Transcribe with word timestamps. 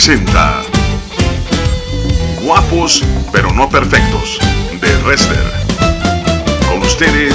presenta 0.00 0.62
Guapos 2.42 3.04
pero 3.32 3.52
no 3.52 3.68
perfectos 3.68 4.38
de 4.80 4.96
Wrestler. 5.02 5.44
Con 6.66 6.80
ustedes, 6.80 7.34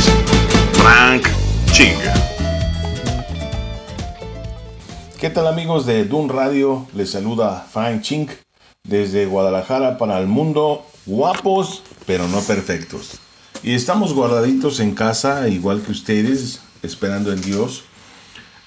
Frank 0.73 1.28
Ching. 1.73 1.93
¿Qué 5.20 5.30
tal 5.30 5.46
amigos 5.46 5.86
de 5.86 6.05
Dun 6.05 6.28
Radio? 6.28 6.88
Les 6.96 7.12
saluda 7.12 7.68
Frank 7.71 8.02
Ching 8.02 8.30
desde 8.84 9.27
Guadalajara 9.27 10.00
para 10.00 10.18
el 10.18 10.25
mundo. 10.25 10.88
Guapos 11.05 11.84
pero 12.07 12.27
no 12.27 12.39
perfectos. 12.39 13.20
Y 13.61 13.75
estamos 13.75 14.11
guardaditos 14.16 14.79
en 14.79 14.95
casa, 14.95 15.47
igual 15.50 15.84
que 15.84 15.91
ustedes, 15.91 16.61
esperando 16.82 17.32
en 17.32 17.43
Dios. 17.43 17.84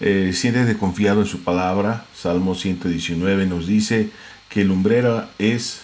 Eh, 0.00 0.32
de 0.32 0.76
confiado 0.78 1.22
en 1.22 1.26
su 1.26 1.42
palabra. 1.42 2.04
Salmo 2.14 2.54
119 2.54 3.46
nos 3.46 3.66
dice 3.66 4.10
que 4.48 4.64
lumbrera 4.64 5.28
es 5.38 5.80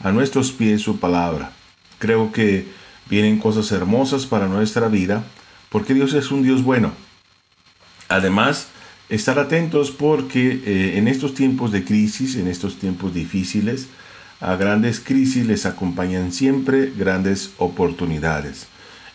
a 0.00 0.12
nuestros 0.12 0.52
pies 0.52 0.82
su 0.82 0.98
palabra. 0.98 1.52
Creo 1.98 2.30
que 2.30 2.66
vienen 3.08 3.38
cosas 3.38 3.72
hermosas 3.72 4.26
para 4.26 4.48
nuestra 4.48 4.88
vida 4.88 5.24
porque 5.70 5.94
Dios 5.94 6.12
es 6.12 6.30
un 6.30 6.42
Dios 6.42 6.62
bueno. 6.62 6.92
Además, 8.08 8.68
estar 9.08 9.38
atentos 9.38 9.90
porque 9.90 10.60
eh, 10.64 10.98
en 10.98 11.08
estos 11.08 11.34
tiempos 11.34 11.72
de 11.72 11.84
crisis, 11.84 12.36
en 12.36 12.48
estos 12.48 12.78
tiempos 12.78 13.14
difíciles, 13.14 13.88
a 14.40 14.56
grandes 14.56 15.00
crisis 15.00 15.46
les 15.46 15.64
acompañan 15.64 16.32
siempre 16.32 16.92
grandes 16.96 17.52
oportunidades. 17.56 18.66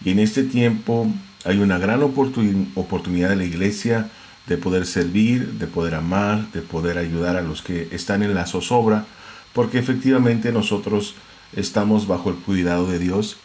Y 0.04 0.12
en 0.12 0.20
este 0.20 0.44
tiempo 0.44 1.08
hay 1.46 1.60
una 1.60 1.78
gran 1.78 2.02
oportunidad 2.02 3.30
de 3.30 3.36
la 3.36 3.46
iglesia 3.46 4.10
de 4.50 4.58
poder 4.58 4.88
servir, 4.88 5.54
de 5.54 5.68
poder 5.68 5.94
amar, 5.94 6.52
de 6.52 6.62
poder 6.62 6.98
ayudar 6.98 7.38
a 7.38 7.44
los 7.44 7.62
que 7.62 7.88
están 7.92 8.24
en 8.24 8.34
la 8.34 8.48
zozobra, 8.48 9.06
porque 9.54 9.78
efectivamente 9.78 10.52
nosotros 10.52 11.14
estamos 11.56 12.08
bajo 12.08 12.32
el 12.32 12.36
cuidado 12.36 12.90
de 12.90 12.98
Dios 12.98 13.38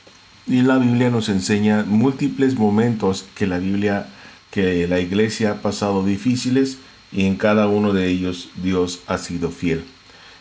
y 0.47 0.63
la 0.63 0.79
Biblia 0.79 1.11
nos 1.11 1.29
enseña 1.29 1.85
múltiples 1.87 2.57
momentos 2.57 3.27
que 3.35 3.47
la 3.47 3.59
Biblia, 3.59 4.09
que 4.51 4.89
la 4.89 4.99
iglesia 4.99 5.53
ha 5.53 5.63
pasado 5.63 6.05
difíciles 6.05 6.79
y 7.13 7.27
en 7.27 7.37
cada 7.37 7.69
uno 7.69 7.93
de 7.93 8.09
ellos 8.09 8.49
Dios 8.63 9.01
ha 9.07 9.19
sido 9.19 9.51
fiel. 9.51 9.85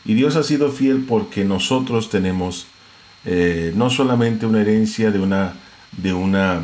Y 0.05 0.13
Dios 0.13 0.37
ha 0.37 0.43
sido 0.43 0.71
fiel 0.71 1.05
porque 1.07 1.43
nosotros 1.43 2.09
tenemos 2.09 2.67
eh, 3.25 3.73
no 3.75 3.89
solamente 3.89 4.45
una 4.45 4.61
herencia 4.61 5.11
de 5.11 5.19
una, 5.19 5.55
de 5.97 6.13
una 6.13 6.61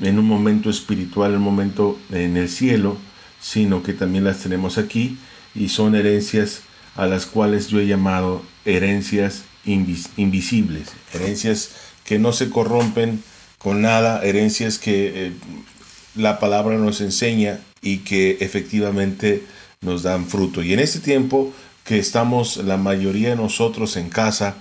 en 0.00 0.18
un 0.18 0.26
momento 0.26 0.70
espiritual, 0.70 1.36
un 1.36 1.42
momento 1.42 1.98
en 2.10 2.36
el 2.36 2.48
cielo, 2.48 2.96
sino 3.40 3.82
que 3.82 3.92
también 3.92 4.24
las 4.24 4.38
tenemos 4.38 4.78
aquí 4.78 5.18
y 5.54 5.68
son 5.68 5.94
herencias 5.94 6.62
a 6.96 7.06
las 7.06 7.26
cuales 7.26 7.68
yo 7.68 7.80
he 7.80 7.86
llamado 7.86 8.42
herencias 8.64 9.44
invisibles, 9.64 10.88
herencias 11.12 11.70
que 12.04 12.18
no 12.18 12.32
se 12.32 12.50
corrompen 12.50 13.22
con 13.58 13.82
nada, 13.82 14.22
herencias 14.24 14.78
que 14.78 15.26
eh, 15.26 15.32
la 16.16 16.38
palabra 16.38 16.76
nos 16.78 17.00
enseña 17.00 17.60
y 17.80 17.98
que 17.98 18.38
efectivamente 18.40 19.44
nos 19.80 20.02
dan 20.02 20.26
fruto. 20.26 20.62
Y 20.62 20.72
en 20.72 20.80
este 20.80 21.00
tiempo 21.00 21.52
que 21.84 21.98
estamos 21.98 22.58
la 22.58 22.76
mayoría 22.76 23.30
de 23.30 23.36
nosotros 23.36 23.96
en 23.96 24.08
casa, 24.08 24.56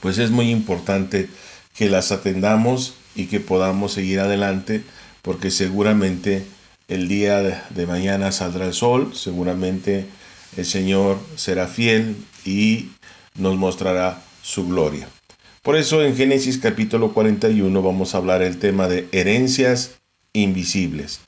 pues 0.00 0.18
es 0.18 0.30
muy 0.30 0.50
importante 0.50 1.28
que 1.76 1.88
las 1.88 2.12
atendamos 2.12 2.94
y 3.16 3.26
que 3.26 3.40
podamos 3.40 3.92
seguir 3.92 4.20
adelante 4.20 4.82
porque 5.22 5.50
seguramente 5.50 6.44
el 6.88 7.08
día 7.08 7.42
de 7.70 7.86
mañana 7.86 8.30
saldrá 8.30 8.66
el 8.66 8.74
sol, 8.74 9.12
seguramente 9.14 10.06
el 10.56 10.64
Señor 10.64 11.18
será 11.34 11.66
fiel 11.66 12.16
y 12.44 12.90
nos 13.34 13.56
mostrará 13.56 14.22
su 14.42 14.68
gloria. 14.68 15.08
Por 15.62 15.76
eso 15.76 16.04
en 16.04 16.16
Génesis 16.16 16.58
capítulo 16.58 17.12
41 17.12 17.82
vamos 17.82 18.14
a 18.14 18.18
hablar 18.18 18.42
el 18.42 18.58
tema 18.58 18.86
de 18.86 19.08
herencias 19.10 19.96
invisibles. 20.32 21.20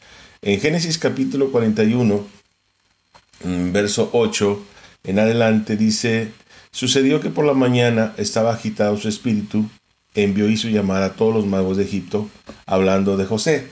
En 0.43 0.61
Génesis 0.61 0.99
capítulo 0.99 1.51
41, 1.51 2.25
verso 3.73 4.11
8 4.13 4.65
en 5.05 5.19
adelante 5.19 5.77
dice, 5.77 6.31
sucedió 6.71 7.21
que 7.21 7.31
por 7.31 7.45
la 7.45 7.55
mañana 7.55 8.15
estaba 8.17 8.53
agitado 8.53 8.97
su 8.97 9.09
espíritu 9.09 9.69
envió 10.25 10.49
hizo 10.49 10.69
llamar 10.69 11.03
a 11.03 11.15
todos 11.15 11.35
los 11.35 11.47
magos 11.47 11.77
de 11.77 11.85
Egipto, 11.85 12.29
hablando 12.67 13.17
de 13.17 13.27
José, 13.27 13.69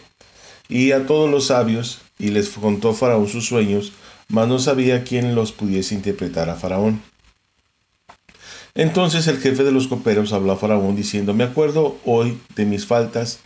y 0.69 0.93
a 0.93 1.07
todos 1.07 1.31
los 1.31 1.47
sabios, 1.47 2.01
y 2.19 2.29
les 2.29 2.49
contó 2.51 2.95
Faraón 2.95 3.29
sus 3.29 3.47
sueños, 3.47 3.93
mas 4.29 4.49
no 4.49 4.59
sabía 4.59 5.05
quién 5.05 5.35
los 5.35 5.53
pudiese 5.53 5.95
interpretar 5.95 6.49
a 6.51 6.55
Faraón. 6.55 7.03
Entonces 8.75 9.27
el 9.27 9.39
jefe 9.39 9.65
de 9.65 9.73
los 9.73 9.89
coperos 9.89 10.33
habló 10.33 10.53
a 10.53 10.57
Faraón 10.57 10.97
diciendo, 10.97 11.33
me 11.33 11.45
acuerdo 11.45 11.99
hoy 12.05 12.39
de 12.55 12.67
mis 12.67 12.87
faltas, 12.87 13.41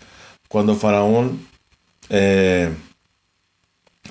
cuando 0.49 0.75
Faraón 0.75 1.47
eh, 2.09 2.71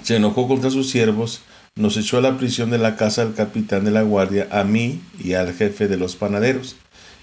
se 0.04 0.16
enojó 0.16 0.48
contra 0.48 0.70
sus 0.70 0.90
siervos, 0.90 1.42
nos 1.76 1.98
echó 1.98 2.18
a 2.18 2.22
la 2.22 2.38
prisión 2.38 2.70
de 2.70 2.78
la 2.78 2.96
casa 2.96 3.26
del 3.26 3.34
capitán 3.34 3.84
de 3.84 3.92
la 3.92 4.02
guardia, 4.02 4.48
a 4.52 4.64
mí 4.64 5.02
y 5.22 5.34
al 5.34 5.54
jefe 5.54 5.88
de 5.88 5.98
los 5.98 6.16
panaderos. 6.16 6.76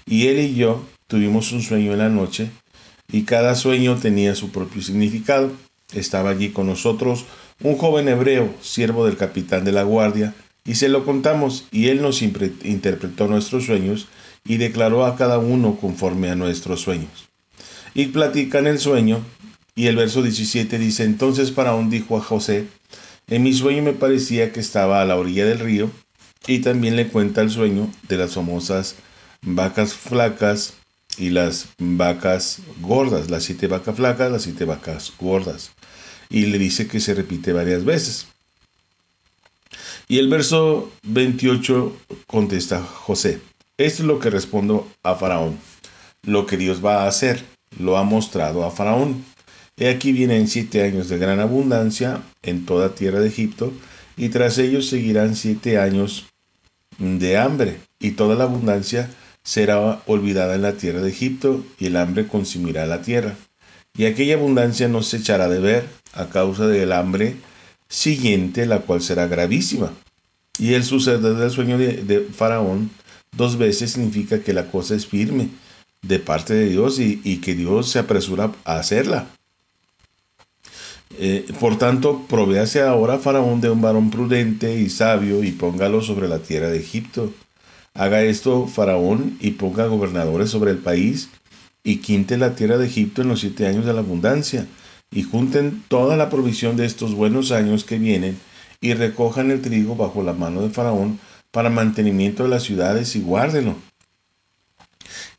Y 0.05 0.27
él 0.27 0.39
y 0.39 0.55
yo 0.55 0.85
Tuvimos 1.07 1.53
un 1.53 1.61
sueño 1.61 1.93
en 1.93 1.99
la 1.99 2.09
noche 2.09 2.49
y 3.11 3.23
cada 3.23 3.55
sueño 3.55 3.95
tenía 3.95 4.35
su 4.35 4.51
propio 4.51 4.81
significado. 4.81 5.51
Estaba 5.93 6.31
allí 6.31 6.49
con 6.49 6.67
nosotros 6.67 7.25
un 7.63 7.77
joven 7.77 8.09
hebreo, 8.09 8.53
siervo 8.61 9.05
del 9.05 9.15
capitán 9.17 9.63
de 9.63 9.71
la 9.71 9.83
guardia, 9.83 10.35
y 10.65 10.75
se 10.75 10.89
lo 10.89 11.05
contamos, 11.05 11.65
y 11.71 11.87
él 11.87 12.01
nos 12.01 12.21
interpretó 12.21 13.27
nuestros 13.27 13.65
sueños 13.65 14.07
y 14.45 14.57
declaró 14.57 15.05
a 15.05 15.15
cada 15.15 15.39
uno 15.39 15.77
conforme 15.79 16.29
a 16.29 16.35
nuestros 16.35 16.81
sueños. 16.81 17.29
Y 17.93 18.07
platican 18.07 18.67
el 18.67 18.77
sueño, 18.77 19.21
y 19.75 19.87
el 19.87 19.95
verso 19.95 20.21
17 20.21 20.77
dice, 20.77 21.05
entonces 21.05 21.53
Faraón 21.53 21.89
dijo 21.89 22.17
a 22.17 22.21
José, 22.21 22.65
en 23.27 23.43
mi 23.43 23.53
sueño 23.53 23.81
me 23.81 23.93
parecía 23.93 24.51
que 24.51 24.59
estaba 24.59 25.01
a 25.01 25.05
la 25.05 25.15
orilla 25.15 25.45
del 25.45 25.59
río, 25.59 25.89
y 26.47 26.59
también 26.59 26.97
le 26.97 27.07
cuenta 27.07 27.41
el 27.41 27.49
sueño 27.49 27.89
de 28.09 28.17
las 28.17 28.33
famosas 28.33 28.95
vacas 29.41 29.93
flacas 29.93 30.73
y 31.17 31.29
las 31.29 31.69
vacas 31.79 32.59
gordas, 32.81 33.29
las 33.29 33.43
siete 33.43 33.67
vacas 33.67 33.95
flacas, 33.95 34.31
las 34.31 34.43
siete 34.43 34.65
vacas 34.65 35.13
gordas. 35.19 35.71
Y 36.29 36.47
le 36.47 36.57
dice 36.57 36.87
que 36.87 36.99
se 36.99 37.13
repite 37.13 37.53
varias 37.53 37.85
veces. 37.85 38.27
Y 40.07 40.19
el 40.19 40.29
verso 40.29 40.91
28 41.03 41.97
contesta 42.27 42.81
José, 42.81 43.41
esto 43.77 44.03
es 44.03 44.07
lo 44.07 44.19
que 44.19 44.29
respondo 44.29 44.87
a 45.03 45.15
Faraón. 45.15 45.59
Lo 46.23 46.45
que 46.45 46.57
Dios 46.57 46.83
va 46.83 47.03
a 47.03 47.07
hacer, 47.07 47.43
lo 47.77 47.97
ha 47.97 48.03
mostrado 48.03 48.63
a 48.63 48.71
Faraón. 48.71 49.23
He 49.77 49.89
aquí 49.89 50.11
vienen 50.11 50.47
siete 50.47 50.81
años 50.83 51.09
de 51.09 51.17
gran 51.17 51.39
abundancia 51.39 52.23
en 52.41 52.65
toda 52.65 52.95
tierra 52.95 53.19
de 53.19 53.27
Egipto, 53.27 53.71
y 54.15 54.29
tras 54.29 54.57
ellos 54.57 54.87
seguirán 54.87 55.35
siete 55.35 55.77
años 55.77 56.25
de 56.97 57.37
hambre, 57.37 57.77
y 57.99 58.11
toda 58.11 58.35
la 58.35 58.45
abundancia 58.45 59.11
será 59.47 60.01
olvidada 60.07 60.55
en 60.55 60.61
la 60.61 60.73
tierra 60.73 60.99
de 60.99 61.09
Egipto, 61.09 61.63
y 61.79 61.85
el 61.85 61.95
hambre 61.95 62.27
consumirá 62.27 62.85
la 62.85 63.01
tierra. 63.01 63.35
Y 63.97 64.03
aquella 64.03 64.35
abundancia 64.35 64.89
no 64.89 65.01
se 65.01 65.17
echará 65.17 65.47
de 65.47 65.61
ver 65.61 65.87
a 66.11 66.25
causa 66.25 66.67
del 66.67 66.91
hambre 66.91 67.37
siguiente, 67.87 68.65
la 68.65 68.79
cual 68.79 69.01
será 69.01 69.27
gravísima. 69.27 69.93
Y 70.59 70.73
el 70.73 70.83
suceder 70.83 71.21
del 71.21 71.49
sueño 71.49 71.77
de, 71.77 72.27
Faraón 72.35 72.91
dos 73.37 73.57
veces 73.57 73.91
significa 73.91 74.41
que 74.41 74.51
la 74.51 74.69
cosa 74.69 74.95
es 74.95 75.07
firme 75.07 75.47
de 76.01 76.19
parte 76.19 76.53
de 76.53 76.67
Dios 76.67 76.99
y, 76.99 77.37
que 77.37 77.55
Dios 77.55 77.89
se 77.89 77.99
apresura 77.99 78.51
a 78.65 78.79
hacerla. 78.79 79.27
Eh, 81.19 81.45
por 81.61 81.77
tanto, 81.77 82.25
provéase 82.27 82.81
ahora 82.81 83.17
Faraón 83.17 83.61
de 83.61 83.69
un 83.69 83.81
varón 83.81 84.11
prudente 84.11 84.77
y 84.77 84.89
sabio 84.89 85.41
y 85.41 85.53
póngalo 85.53 86.01
sobre 86.01 86.27
la 86.27 86.39
tierra 86.39 86.67
de 86.67 86.79
Egipto 86.79 87.31
Haga 87.97 88.21
esto 88.21 88.67
Faraón 88.67 89.37
y 89.39 89.51
ponga 89.51 89.87
gobernadores 89.87 90.51
sobre 90.51 90.69
el 90.69 90.77
país 90.77 91.29
y 91.83 91.97
quinte 91.97 92.37
la 92.37 92.53
tierra 92.53 92.77
de 92.77 92.85
Egipto 92.85 93.23
en 93.23 93.27
los 93.27 93.39
siete 93.39 93.65
años 93.65 93.87
de 93.87 93.93
la 93.93 94.01
abundancia 94.01 94.67
y 95.09 95.23
junten 95.23 95.83
toda 95.87 96.15
la 96.15 96.29
provisión 96.29 96.77
de 96.77 96.85
estos 96.85 97.15
buenos 97.15 97.51
años 97.51 97.85
que 97.85 97.97
vienen 97.97 98.37
y 98.81 98.93
recojan 98.93 99.49
el 99.49 99.63
trigo 99.63 99.95
bajo 99.95 100.21
la 100.21 100.33
mano 100.33 100.61
de 100.61 100.69
Faraón 100.69 101.19
para 101.49 101.71
mantenimiento 101.71 102.43
de 102.43 102.49
las 102.49 102.61
ciudades 102.61 103.15
y 103.15 103.21
guárdenlo. 103.21 103.75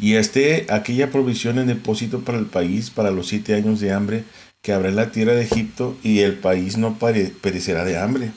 Y 0.00 0.14
esté 0.14 0.66
aquella 0.68 1.12
provisión 1.12 1.60
en 1.60 1.68
depósito 1.68 2.22
para 2.22 2.38
el 2.38 2.46
país 2.46 2.90
para 2.90 3.12
los 3.12 3.28
siete 3.28 3.54
años 3.54 3.78
de 3.78 3.92
hambre 3.92 4.24
que 4.62 4.72
habrá 4.72 4.88
en 4.88 4.96
la 4.96 5.12
tierra 5.12 5.34
de 5.34 5.42
Egipto 5.42 5.96
y 6.02 6.20
el 6.20 6.34
país 6.34 6.76
no 6.76 6.98
perecerá 6.98 7.84
de 7.84 7.98
hambre. 7.98 8.32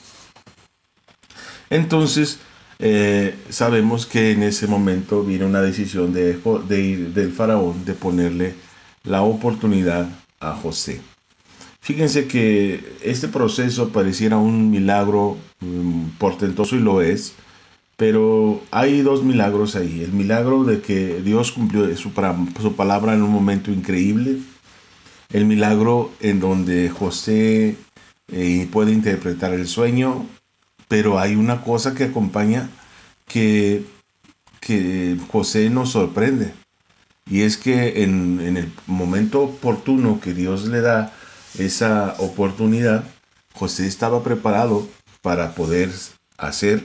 Entonces 1.72 2.38
eh, 2.82 3.36
sabemos 3.50 4.08
que 4.08 4.32
en 4.32 4.42
ese 4.42 4.66
momento 4.66 5.24
viene 5.24 5.46
una 5.46 5.62
decisión 5.62 6.14
de, 6.14 6.34
del 7.14 7.32
faraón 7.32 7.86
de 7.86 7.94
ponerle 7.94 8.56
la 9.04 9.22
oportunidad 9.22 10.10
a 10.40 10.54
José. 10.54 11.00
Fíjense 11.80 12.28
que 12.28 12.84
este 13.04 13.28
proceso 13.28 13.90
pareciera 13.90 14.38
un 14.38 14.72
milagro 14.72 15.38
mm, 15.60 16.18
portentoso 16.18 16.76
y 16.76 16.80
lo 16.80 17.02
es, 17.02 17.34
Pero 17.98 18.64
hay 18.72 19.02
dos 19.04 19.24
milagros 19.24 19.76
ahí. 19.76 20.02
El 20.04 20.12
milagro 20.14 20.64
de 20.64 20.82
que 20.82 21.22
Dios 21.22 21.52
cumplió 21.52 21.86
su, 21.96 22.12
su 22.62 22.76
palabra 22.76 23.14
en 23.14 23.22
un 23.22 23.30
momento 23.30 23.72
increíble. 23.72 24.38
El 25.32 25.46
milagro 25.46 26.12
en 26.20 26.40
donde 26.40 26.90
José 26.90 27.76
eh, 28.32 28.68
puede 28.72 28.92
interpretar 28.92 29.54
el 29.54 29.68
sueño. 29.68 30.26
Pero 30.92 31.20
hay 31.20 31.38
una 31.38 31.62
cosa 31.62 31.96
que 31.96 32.04
acompaña 32.04 32.70
que, 33.26 33.86
que 34.60 35.18
José 35.32 35.70
nos 35.70 35.92
sorprende. 35.92 36.54
Y 37.26 37.44
es 37.44 37.56
que 37.56 38.04
en, 38.04 38.42
en, 38.42 38.58
el 38.58 38.70
momento 38.88 39.42
oportuno 39.42 40.20
que 40.20 40.34
Dios 40.34 40.66
le 40.66 40.82
da 40.82 41.14
esa 41.58 42.16
oportunidad, 42.18 43.06
José 43.54 43.88
estaba 43.88 44.22
preparado 44.22 44.86
para 45.22 45.56
poder 45.56 45.90
hacer 46.38 46.84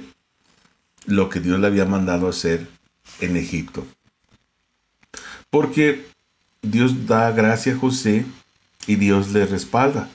lo 1.07 1.29
que 1.29 1.41
Dios 1.41 1.59
le 1.59 1.67
había 1.67 1.85
mandado 1.85 2.29
hacer 2.29 2.69
en 3.19 3.37
Egipto. 3.37 3.85
Porque 5.51 6.07
Dios 6.63 7.09
da 7.09 7.33
gracia 7.33 7.75
a 7.75 7.79
José 7.79 8.25
y 8.87 8.95
Dios 8.95 9.33
le 9.33 9.47
respalda. 9.47 10.09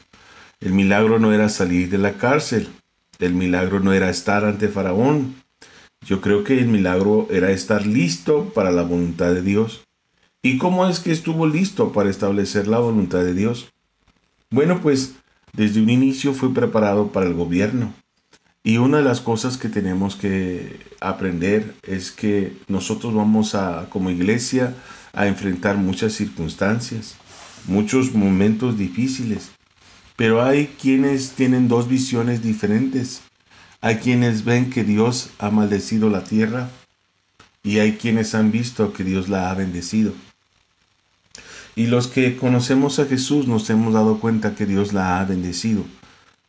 El 0.61 0.71
milagro 0.71 1.19
no 1.19 1.33
era 1.33 1.49
salir 1.49 1.89
de 1.89 1.97
la 1.97 2.13
cárcel, 2.13 2.69
el 3.21 3.33
milagro 3.33 3.79
no 3.79 3.93
era 3.93 4.09
estar 4.09 4.43
ante 4.45 4.67
Faraón. 4.67 5.35
Yo 6.05 6.19
creo 6.19 6.43
que 6.43 6.59
el 6.59 6.67
milagro 6.67 7.27
era 7.31 7.51
estar 7.51 7.85
listo 7.85 8.51
para 8.53 8.71
la 8.71 8.81
voluntad 8.81 9.33
de 9.33 9.43
Dios. 9.43 9.83
¿Y 10.43 10.57
cómo 10.57 10.87
es 10.87 10.99
que 10.99 11.11
estuvo 11.11 11.47
listo 11.47 11.93
para 11.93 12.09
establecer 12.09 12.67
la 12.67 12.79
voluntad 12.79 13.19
de 13.19 13.35
Dios? 13.35 13.71
Bueno, 14.49 14.81
pues 14.81 15.13
desde 15.53 15.81
un 15.81 15.89
inicio 15.89 16.33
fue 16.33 16.53
preparado 16.53 17.11
para 17.11 17.27
el 17.27 17.35
gobierno. 17.35 17.93
Y 18.63 18.77
una 18.77 18.97
de 18.97 19.03
las 19.03 19.21
cosas 19.21 19.57
que 19.57 19.69
tenemos 19.69 20.15
que 20.15 20.79
aprender 20.99 21.75
es 21.83 22.11
que 22.11 22.57
nosotros 22.67 23.13
vamos 23.13 23.55
a, 23.55 23.87
como 23.89 24.09
iglesia, 24.09 24.75
a 25.13 25.27
enfrentar 25.27 25.77
muchas 25.77 26.13
circunstancias, 26.13 27.17
muchos 27.65 28.13
momentos 28.13 28.77
difíciles. 28.77 29.51
Pero 30.15 30.43
hay 30.43 30.67
quienes 30.79 31.31
tienen 31.31 31.67
dos 31.67 31.87
visiones 31.87 32.43
diferentes. 32.43 33.21
Hay 33.81 33.97
quienes 33.97 34.45
ven 34.45 34.69
que 34.69 34.83
Dios 34.83 35.31
ha 35.39 35.49
maldecido 35.49 36.09
la 36.09 36.23
tierra 36.23 36.69
y 37.63 37.79
hay 37.79 37.93
quienes 37.93 38.35
han 38.35 38.51
visto 38.51 38.93
que 38.93 39.03
Dios 39.03 39.29
la 39.29 39.49
ha 39.49 39.53
bendecido. 39.55 40.13
Y 41.75 41.87
los 41.87 42.07
que 42.07 42.37
conocemos 42.37 42.99
a 42.99 43.05
Jesús 43.05 43.47
nos 43.47 43.69
hemos 43.69 43.93
dado 43.93 44.19
cuenta 44.19 44.55
que 44.55 44.65
Dios 44.65 44.93
la 44.93 45.19
ha 45.19 45.25
bendecido 45.25 45.85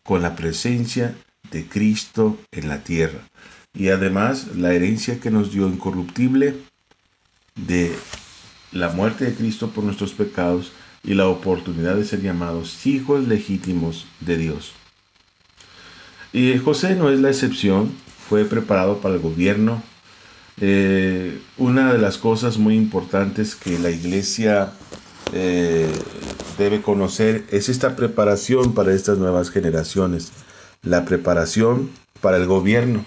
con 0.03 0.21
la 0.21 0.35
presencia 0.35 1.15
de 1.51 1.67
Cristo 1.67 2.39
en 2.51 2.69
la 2.69 2.83
tierra. 2.83 3.21
Y 3.73 3.89
además 3.89 4.49
la 4.57 4.73
herencia 4.73 5.21
que 5.21 5.31
nos 5.31 5.53
dio 5.53 5.69
incorruptible 5.69 6.57
de 7.55 7.97
la 8.73 8.89
muerte 8.89 9.27
de 9.27 9.35
Cristo 9.35 9.71
por 9.71 9.85
nuestros 9.85 10.13
pecados 10.13 10.73
y 11.05 11.15
la 11.15 11.29
oportunidad 11.29 11.97
de 11.97 12.05
ser 12.05 12.23
llamados 12.23 12.87
hijos 12.87 13.27
legítimos 13.27 14.07
de 14.21 14.37
Dios. 14.37 14.73
Y 16.33 16.57
José 16.59 16.95
no 16.95 17.11
es 17.11 17.21
la 17.21 17.29
excepción, 17.29 17.93
fue 18.29 18.45
preparado 18.45 18.99
para 18.99 19.15
el 19.15 19.21
gobierno. 19.21 19.83
Eh, 20.61 21.41
una 21.59 21.93
de 21.93 21.99
las 21.99 22.19
cosas 22.19 22.59
muy 22.59 22.77
importantes 22.77 23.55
que 23.55 23.79
la 23.79 23.91
iglesia 23.91 24.73
eh, 25.33 25.91
debe 26.59 26.83
conocer 26.83 27.45
es 27.51 27.69
esta 27.69 27.97
preparación 27.97 28.75
para 28.75 28.95
estas 28.95 29.19
nuevas 29.19 29.51
generaciones, 29.51 30.33
la 30.83 31.05
preparación 31.05 31.91
para 32.21 32.37
el 32.37 32.47
gobierno, 32.47 33.05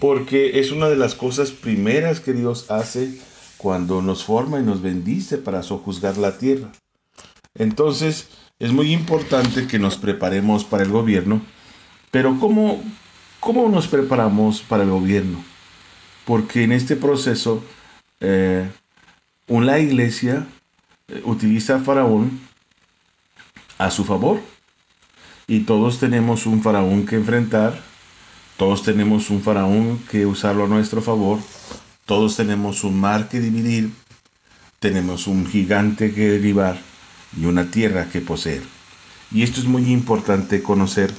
porque 0.00 0.58
es 0.60 0.72
una 0.72 0.88
de 0.88 0.96
las 0.96 1.14
cosas 1.14 1.50
primeras 1.50 2.20
que 2.20 2.32
Dios 2.32 2.70
hace 2.70 3.18
cuando 3.56 4.02
nos 4.02 4.24
forma 4.24 4.60
y 4.60 4.62
nos 4.62 4.82
bendice 4.82 5.38
para 5.38 5.62
sojuzgar 5.62 6.18
la 6.18 6.36
tierra. 6.38 6.70
Entonces, 7.54 8.28
es 8.58 8.72
muy 8.72 8.92
importante 8.92 9.66
que 9.66 9.78
nos 9.78 9.96
preparemos 9.96 10.64
para 10.64 10.82
el 10.82 10.90
gobierno, 10.90 11.42
pero 12.10 12.38
¿cómo, 12.38 12.82
cómo 13.40 13.68
nos 13.68 13.88
preparamos 13.88 14.62
para 14.62 14.82
el 14.84 14.90
gobierno? 14.90 15.44
Porque 16.24 16.64
en 16.64 16.72
este 16.72 16.96
proceso, 16.96 17.62
eh, 18.20 18.68
una 19.46 19.78
iglesia 19.78 20.46
eh, 21.08 21.22
utiliza 21.24 21.76
a 21.76 21.80
Faraón 21.80 22.40
a 23.78 23.90
su 23.90 24.04
favor. 24.04 24.40
Y 25.46 25.60
todos 25.60 26.00
tenemos 26.00 26.46
un 26.46 26.62
faraón 26.62 27.04
que 27.04 27.16
enfrentar, 27.16 27.78
todos 28.56 28.82
tenemos 28.82 29.28
un 29.28 29.42
faraón 29.42 29.98
que 30.10 30.24
usarlo 30.24 30.64
a 30.64 30.68
nuestro 30.68 31.02
favor, 31.02 31.38
todos 32.06 32.36
tenemos 32.36 32.82
un 32.82 32.98
mar 32.98 33.28
que 33.28 33.40
dividir, 33.40 33.90
tenemos 34.78 35.26
un 35.26 35.46
gigante 35.46 36.14
que 36.14 36.30
derribar 36.30 36.78
y 37.40 37.46
una 37.46 37.70
tierra 37.70 38.08
que 38.10 38.20
poseer. 38.20 38.62
Y 39.32 39.42
esto 39.42 39.60
es 39.60 39.66
muy 39.66 39.90
importante 39.90 40.62
conocer 40.62 41.12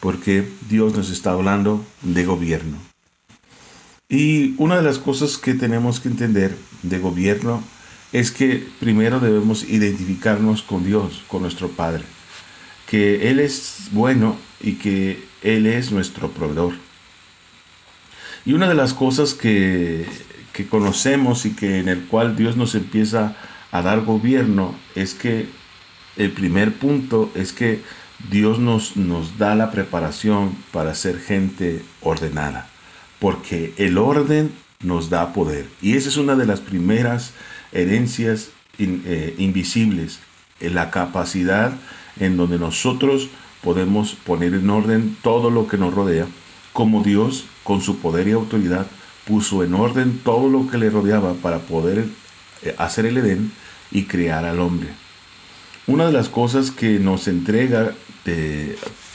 porque 0.00 0.48
Dios 0.68 0.94
nos 0.94 1.10
está 1.10 1.32
hablando 1.32 1.84
de 2.02 2.24
gobierno. 2.24 2.76
Y 4.08 4.54
una 4.58 4.76
de 4.76 4.82
las 4.82 4.98
cosas 4.98 5.38
que 5.38 5.54
tenemos 5.54 6.00
que 6.00 6.08
entender 6.08 6.54
de 6.82 6.98
gobierno 6.98 7.62
es 8.12 8.30
que 8.30 8.68
primero 8.78 9.20
debemos 9.20 9.64
identificarnos 9.64 10.62
con 10.62 10.84
Dios, 10.84 11.22
con 11.28 11.42
nuestro 11.42 11.68
Padre, 11.68 12.04
que 12.86 13.30
Él 13.30 13.40
es 13.40 13.88
bueno 13.92 14.36
y 14.60 14.74
que 14.74 15.24
Él 15.42 15.66
es 15.66 15.92
nuestro 15.92 16.30
proveedor. 16.30 16.74
Y 18.44 18.52
una 18.52 18.68
de 18.68 18.74
las 18.74 18.92
cosas 18.92 19.32
que, 19.32 20.04
que 20.52 20.66
conocemos 20.66 21.46
y 21.46 21.52
que 21.52 21.78
en 21.78 21.88
el 21.88 22.02
cual 22.04 22.36
Dios 22.36 22.56
nos 22.56 22.74
empieza 22.74 23.36
a 23.70 23.80
dar 23.80 24.02
gobierno 24.02 24.74
es 24.94 25.14
que 25.14 25.46
el 26.16 26.32
primer 26.32 26.74
punto 26.74 27.30
es 27.34 27.52
que 27.52 27.82
Dios 28.30 28.58
nos, 28.58 28.96
nos 28.96 29.38
da 29.38 29.54
la 29.54 29.70
preparación 29.70 30.56
para 30.70 30.94
ser 30.94 31.18
gente 31.18 31.82
ordenada, 32.00 32.68
porque 33.18 33.74
el 33.76 33.98
orden 33.98 34.52
nos 34.82 35.10
da 35.10 35.32
poder. 35.32 35.66
Y 35.80 35.96
esa 35.96 36.08
es 36.08 36.16
una 36.16 36.36
de 36.36 36.46
las 36.46 36.60
primeras 36.60 37.32
herencias 37.72 38.50
eh, 38.78 39.34
invisibles, 39.38 40.20
en 40.60 40.74
la 40.74 40.90
capacidad 40.90 41.72
en 42.20 42.36
donde 42.36 42.58
nosotros 42.58 43.28
podemos 43.62 44.14
poner 44.14 44.54
en 44.54 44.70
orden 44.70 45.16
todo 45.22 45.50
lo 45.50 45.66
que 45.66 45.76
nos 45.76 45.92
rodea, 45.92 46.26
como 46.72 47.02
Dios 47.02 47.46
con 47.64 47.80
su 47.80 47.98
poder 47.98 48.28
y 48.28 48.32
autoridad 48.32 48.86
puso 49.26 49.62
en 49.62 49.74
orden 49.74 50.20
todo 50.24 50.48
lo 50.48 50.68
que 50.68 50.78
le 50.78 50.90
rodeaba 50.90 51.34
para 51.34 51.60
poder 51.60 52.06
eh, 52.62 52.74
hacer 52.78 53.06
el 53.06 53.18
Edén 53.18 53.52
y 53.90 54.04
crear 54.04 54.44
al 54.44 54.60
hombre. 54.60 54.88
Una 55.86 56.06
de 56.06 56.12
las 56.12 56.28
cosas 56.28 56.70
que 56.70 57.00
nos 57.00 57.26
entrega, 57.26 57.92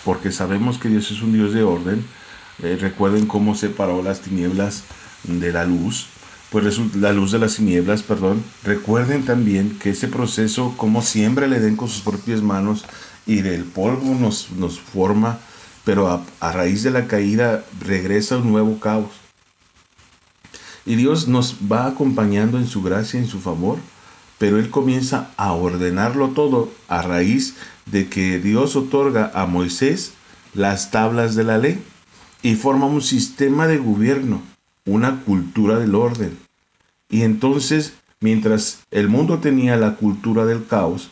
porque 0.03 0.33
sabemos 0.33 0.77
que 0.77 0.89
Dios 0.89 1.11
es 1.11 1.21
un 1.21 1.31
Dios 1.31 1.53
de 1.53 1.63
orden, 1.63 2.05
eh, 2.61 2.77
recuerden 2.79 3.25
cómo 3.25 3.55
separó 3.55 4.03
las 4.03 4.19
tinieblas 4.19 4.83
de 5.23 5.53
la 5.53 5.63
luz, 5.63 6.07
pues 6.51 6.77
la 6.95 7.13
luz 7.13 7.31
de 7.31 7.39
las 7.39 7.55
tinieblas, 7.55 8.03
perdón. 8.03 8.43
Recuerden 8.63 9.23
también 9.23 9.77
que 9.79 9.91
ese 9.91 10.09
proceso, 10.09 10.73
como 10.75 11.01
siempre 11.01 11.47
le 11.47 11.61
den 11.61 11.77
con 11.77 11.87
sus 11.87 12.01
propias 12.01 12.41
manos 12.41 12.83
y 13.25 13.41
del 13.41 13.63
polvo 13.63 14.15
nos, 14.15 14.51
nos 14.51 14.79
forma, 14.79 15.39
pero 15.85 16.09
a, 16.09 16.25
a 16.41 16.51
raíz 16.51 16.83
de 16.83 16.91
la 16.91 17.07
caída 17.07 17.63
regresa 17.79 18.37
un 18.37 18.51
nuevo 18.51 18.79
caos. 18.79 19.11
Y 20.85 20.95
Dios 20.95 21.29
nos 21.29 21.55
va 21.71 21.87
acompañando 21.87 22.57
en 22.57 22.67
su 22.67 22.81
gracia, 22.81 23.19
en 23.19 23.27
su 23.27 23.39
favor, 23.39 23.77
pero 24.37 24.59
Él 24.59 24.69
comienza 24.69 25.31
a 25.37 25.53
ordenarlo 25.53 26.29
todo 26.29 26.71
a 26.87 27.01
raíz 27.01 27.55
de 27.85 28.07
que 28.07 28.39
Dios 28.39 28.75
otorga 28.75 29.31
a 29.33 29.45
Moisés 29.45 30.13
las 30.53 30.91
tablas 30.91 31.35
de 31.35 31.43
la 31.43 31.57
ley 31.57 31.81
y 32.41 32.55
forma 32.55 32.85
un 32.85 33.01
sistema 33.01 33.67
de 33.67 33.77
gobierno 33.77 34.41
una 34.87 35.21
cultura 35.21 35.77
del 35.77 35.93
orden. 35.93 36.37
Y 37.09 37.21
entonces, 37.21 37.93
mientras 38.19 38.79
el 38.89 39.09
mundo 39.09 39.39
tenía 39.39 39.75
la 39.75 39.95
cultura 39.95 40.45
del 40.45 40.65
caos, 40.65 41.11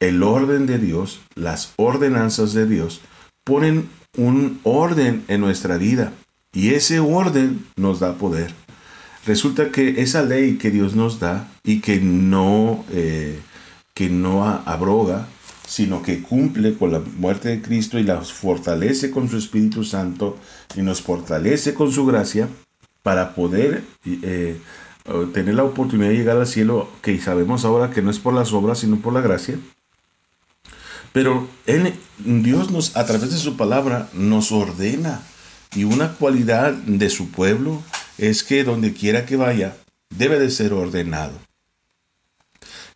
el 0.00 0.22
orden 0.22 0.66
de 0.66 0.78
Dios, 0.78 1.20
las 1.34 1.72
ordenanzas 1.76 2.52
de 2.52 2.66
Dios, 2.66 3.00
ponen 3.44 3.88
un 4.16 4.60
orden 4.64 5.24
en 5.28 5.40
nuestra 5.40 5.78
vida. 5.78 6.12
Y 6.52 6.74
ese 6.74 7.00
orden 7.00 7.64
nos 7.76 8.00
da 8.00 8.14
poder. 8.18 8.52
Resulta 9.26 9.70
que 9.70 10.02
esa 10.02 10.22
ley 10.22 10.56
que 10.56 10.70
Dios 10.70 10.94
nos 10.94 11.20
da 11.20 11.48
y 11.62 11.80
que 11.80 12.00
no, 12.00 12.84
eh, 12.90 13.38
que 13.94 14.08
no 14.08 14.44
abroga, 14.44 15.28
sino 15.66 16.02
que 16.02 16.22
cumple 16.22 16.74
con 16.74 16.92
la 16.92 17.00
muerte 17.18 17.48
de 17.48 17.62
Cristo 17.62 17.98
y 17.98 18.02
las 18.02 18.32
fortalece 18.32 19.10
con 19.10 19.28
su 19.28 19.36
Espíritu 19.36 19.84
Santo 19.84 20.36
y 20.74 20.82
nos 20.82 21.02
fortalece 21.02 21.72
con 21.74 21.92
su 21.92 22.04
gracia, 22.04 22.48
para 23.02 23.34
poder 23.34 23.84
eh, 24.04 24.56
tener 25.32 25.54
la 25.54 25.64
oportunidad 25.64 26.10
de 26.10 26.16
llegar 26.16 26.36
al 26.36 26.46
cielo, 26.46 26.88
que 27.02 27.20
sabemos 27.20 27.64
ahora 27.64 27.90
que 27.90 28.02
no 28.02 28.10
es 28.10 28.18
por 28.18 28.34
las 28.34 28.52
obras, 28.52 28.78
sino 28.78 28.98
por 28.98 29.12
la 29.12 29.20
gracia. 29.20 29.58
Pero 31.12 31.48
él, 31.66 31.94
Dios 32.18 32.96
a 32.96 33.04
través 33.04 33.30
de 33.30 33.38
su 33.38 33.56
palabra, 33.56 34.08
nos 34.12 34.52
ordena. 34.52 35.22
Y 35.74 35.84
una 35.84 36.12
cualidad 36.12 36.72
de 36.72 37.08
su 37.08 37.30
pueblo 37.30 37.82
es 38.18 38.42
que 38.42 38.64
donde 38.64 38.92
quiera 38.92 39.26
que 39.26 39.36
vaya, 39.36 39.76
debe 40.16 40.38
de 40.38 40.50
ser 40.50 40.72
ordenado. 40.72 41.32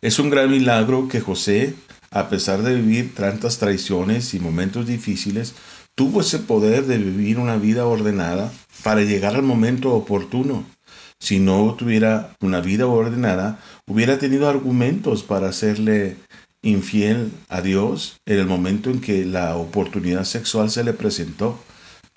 Es 0.01 0.19
un 0.19 0.29
gran 0.29 0.51
milagro 0.51 1.07
que 1.07 1.21
José, 1.21 1.73
a 2.11 2.29
pesar 2.29 2.61
de 2.61 2.75
vivir 2.75 3.15
tantas 3.15 3.57
traiciones 3.57 4.33
y 4.33 4.39
momentos 4.39 4.85
difíciles, 4.85 5.55
tuvo 5.95 6.21
ese 6.21 6.39
poder 6.39 6.85
de 6.85 6.99
vivir 6.99 7.39
una 7.39 7.57
vida 7.57 7.87
ordenada 7.87 8.51
para 8.83 9.01
llegar 9.01 9.35
al 9.35 9.43
momento 9.43 9.93
oportuno. 9.93 10.63
Si 11.19 11.39
no 11.39 11.73
tuviera 11.73 12.35
una 12.39 12.61
vida 12.61 12.85
ordenada, 12.85 13.59
hubiera 13.87 14.19
tenido 14.19 14.47
argumentos 14.47 15.23
para 15.23 15.49
hacerle 15.49 16.17
infiel 16.61 17.31
a 17.49 17.61
Dios 17.61 18.19
en 18.27 18.37
el 18.37 18.45
momento 18.45 18.91
en 18.91 19.01
que 19.01 19.25
la 19.25 19.55
oportunidad 19.55 20.25
sexual 20.25 20.69
se 20.69 20.83
le 20.83 20.93
presentó. 20.93 21.59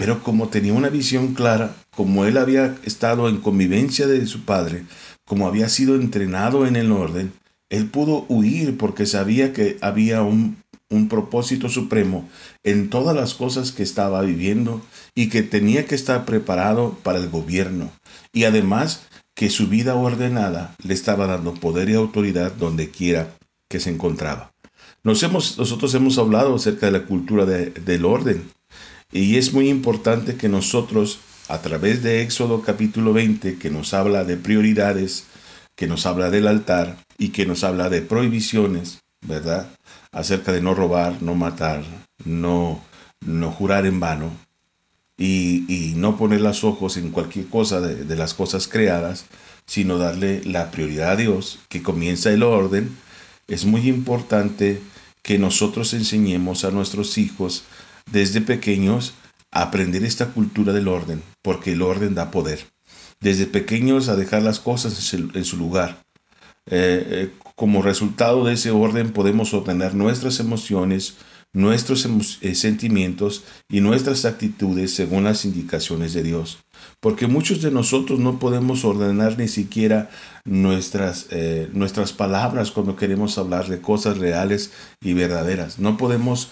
Pero 0.00 0.23
como 0.23 0.49
tenía 0.49 0.73
una 0.73 0.88
visión 0.88 1.35
clara, 1.35 1.76
como 1.95 2.25
él 2.25 2.38
había 2.38 2.75
estado 2.85 3.28
en 3.28 3.37
convivencia 3.37 4.07
de 4.07 4.26
su 4.26 4.47
padre, 4.47 4.85
como 5.26 5.47
había 5.47 5.69
sido 5.69 5.95
entrenado 5.95 6.66
en 6.66 6.76
el 6.76 6.90
orden, 6.90 7.35
él 7.69 7.85
pudo 7.85 8.25
huir 8.30 8.78
porque 8.78 9.04
sabía 9.04 9.52
que 9.52 9.76
había 9.83 10.23
un, 10.23 10.57
propósito 11.11 11.69
supremo 11.69 12.26
en 12.64 12.88
todas 12.88 13.14
las 13.14 13.35
cosas 13.35 13.73
que 13.73 13.83
estaba 13.83 14.23
viviendo 14.23 14.80
y 15.14 15.28
que 15.28 15.42
tenía 15.42 15.85
que 15.85 15.97
estar 15.97 16.25
preparado 16.25 16.97
para 17.02 17.19
el 17.19 17.28
gobierno. 17.28 17.92
Y 18.33 18.45
además 18.45 19.02
que 19.35 19.50
su 19.50 19.69
vida 19.69 19.97
ordenada 19.97 20.75
le 20.83 20.95
estaba 20.95 21.26
dando 21.26 21.52
poder 21.52 21.90
y 21.90 21.95
autoridad 21.95 22.52
donde 22.52 22.88
quiera 22.88 23.37
que 23.69 23.80
se 23.80 23.90
encontraba. 23.90 24.54
Nos 25.04 25.23
hemos, 25.23 25.59
nosotros 25.59 25.92
hemos 25.95 26.16
hablado 26.16 26.54
acerca 26.54 26.87
de 26.87 26.92
la 26.92 27.04
cultura 27.04 27.45
del 27.45 28.04
orden 28.07 28.49
y 29.12 29.36
es 29.36 29.52
muy 29.52 29.68
importante 29.68 30.36
que 30.36 30.48
nosotros, 30.48 31.18
a 31.48 31.60
través 31.62 32.02
de 32.02 32.22
Éxodo 32.22 32.62
capítulo 32.62 33.12
20, 33.12 33.58
que 33.58 33.70
nos 33.70 33.92
habla 33.92 34.24
de 34.24 34.36
prioridades, 34.36 35.24
que 35.74 35.88
nos 35.88 36.06
habla 36.06 36.30
del 36.30 36.46
altar 36.46 36.96
y 37.18 37.30
que 37.30 37.44
nos 37.44 37.64
habla 37.64 37.88
de 37.88 38.02
prohibiciones, 38.02 39.00
¿verdad? 39.26 39.68
Acerca 40.12 40.52
de 40.52 40.60
no 40.60 40.74
robar, 40.74 41.22
no 41.22 41.34
matar, 41.34 41.82
no, 42.24 42.80
no 43.20 43.50
jurar 43.50 43.86
en 43.86 43.98
vano 43.98 44.30
y, 45.18 45.94
no 45.96 46.16
poner 46.16 46.40
los 46.40 46.64
ojos 46.64 46.96
en 46.96 47.10
cualquier 47.10 47.46
cosa 47.46 47.80
de, 47.80 48.04
de 48.04 48.16
las 48.16 48.32
cosas 48.32 48.68
creadas, 48.68 49.26
sino 49.66 49.98
darle 49.98 50.42
la 50.44 50.70
prioridad 50.70 51.10
a 51.10 51.16
Dios, 51.16 51.58
que 51.68 51.82
comienza 51.82 52.30
el 52.30 52.42
orden. 52.42 52.96
Es 53.48 53.64
muy 53.64 53.88
importante 53.88 54.80
que 55.22 55.38
nosotros 55.38 55.92
enseñemos 55.92 56.64
a 56.64 56.70
nuestros 56.70 57.18
hijos 57.18 57.64
desde 58.10 58.40
pequeños 58.40 59.14
aprender 59.50 60.04
esta 60.04 60.26
cultura 60.26 60.72
del 60.72 60.88
orden, 60.88 61.22
porque 61.42 61.72
el 61.72 61.82
orden 61.82 62.14
da 62.14 62.30
poder. 62.30 62.66
Desde 63.20 63.46
pequeños 63.46 64.08
a 64.08 64.16
dejar 64.16 64.42
las 64.42 64.60
cosas 64.60 65.12
en 65.12 65.44
su 65.44 65.56
lugar. 65.56 66.02
Eh, 66.66 67.06
eh, 67.08 67.30
como 67.56 67.82
resultado 67.82 68.44
de 68.44 68.54
ese 68.54 68.70
orden 68.70 69.12
podemos 69.12 69.52
obtener 69.54 69.94
nuestras 69.94 70.40
emociones, 70.40 71.16
nuestros 71.52 72.06
eh, 72.42 72.54
sentimientos 72.54 73.44
y 73.68 73.80
nuestras 73.80 74.24
actitudes 74.24 74.94
según 74.94 75.24
las 75.24 75.44
indicaciones 75.44 76.14
de 76.14 76.22
Dios. 76.22 76.58
Porque 77.00 77.26
muchos 77.26 77.60
de 77.60 77.70
nosotros 77.70 78.20
no 78.20 78.38
podemos 78.38 78.84
ordenar 78.84 79.36
ni 79.36 79.48
siquiera 79.48 80.10
nuestras, 80.44 81.28
nuestras 81.72 82.12
palabras 82.12 82.70
cuando 82.70 82.96
queremos 82.96 83.36
hablar 83.36 83.68
de 83.68 83.80
cosas 83.80 84.18
reales 84.18 84.72
y 85.02 85.12
verdaderas. 85.12 85.78
No 85.78 85.96
podemos 85.96 86.48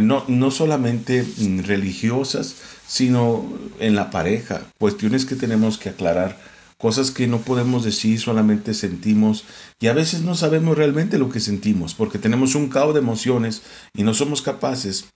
no, 0.00 0.24
no 0.28 0.50
solamente 0.50 1.22
mm, 1.22 1.60
religiosas, 1.60 2.56
sino 2.86 3.44
en 3.78 3.94
la 3.94 4.10
pareja, 4.10 4.62
cuestiones 4.78 5.24
que 5.24 5.36
tenemos 5.36 5.78
que 5.78 5.88
aclarar, 5.88 6.38
cosas 6.78 7.10
que 7.10 7.26
no 7.26 7.38
podemos 7.38 7.84
decir, 7.84 8.18
solamente 8.20 8.74
sentimos 8.74 9.44
y 9.80 9.86
a 9.86 9.92
veces 9.92 10.22
no 10.22 10.34
sabemos 10.34 10.76
realmente 10.76 11.16
lo 11.16 11.30
que 11.30 11.40
sentimos, 11.40 11.94
porque 11.94 12.18
tenemos 12.18 12.54
un 12.54 12.68
caos 12.68 12.94
de 12.94 13.00
emociones 13.00 13.62
y 13.94 14.02
no 14.02 14.14
somos 14.14 14.42
capaces 14.42 15.06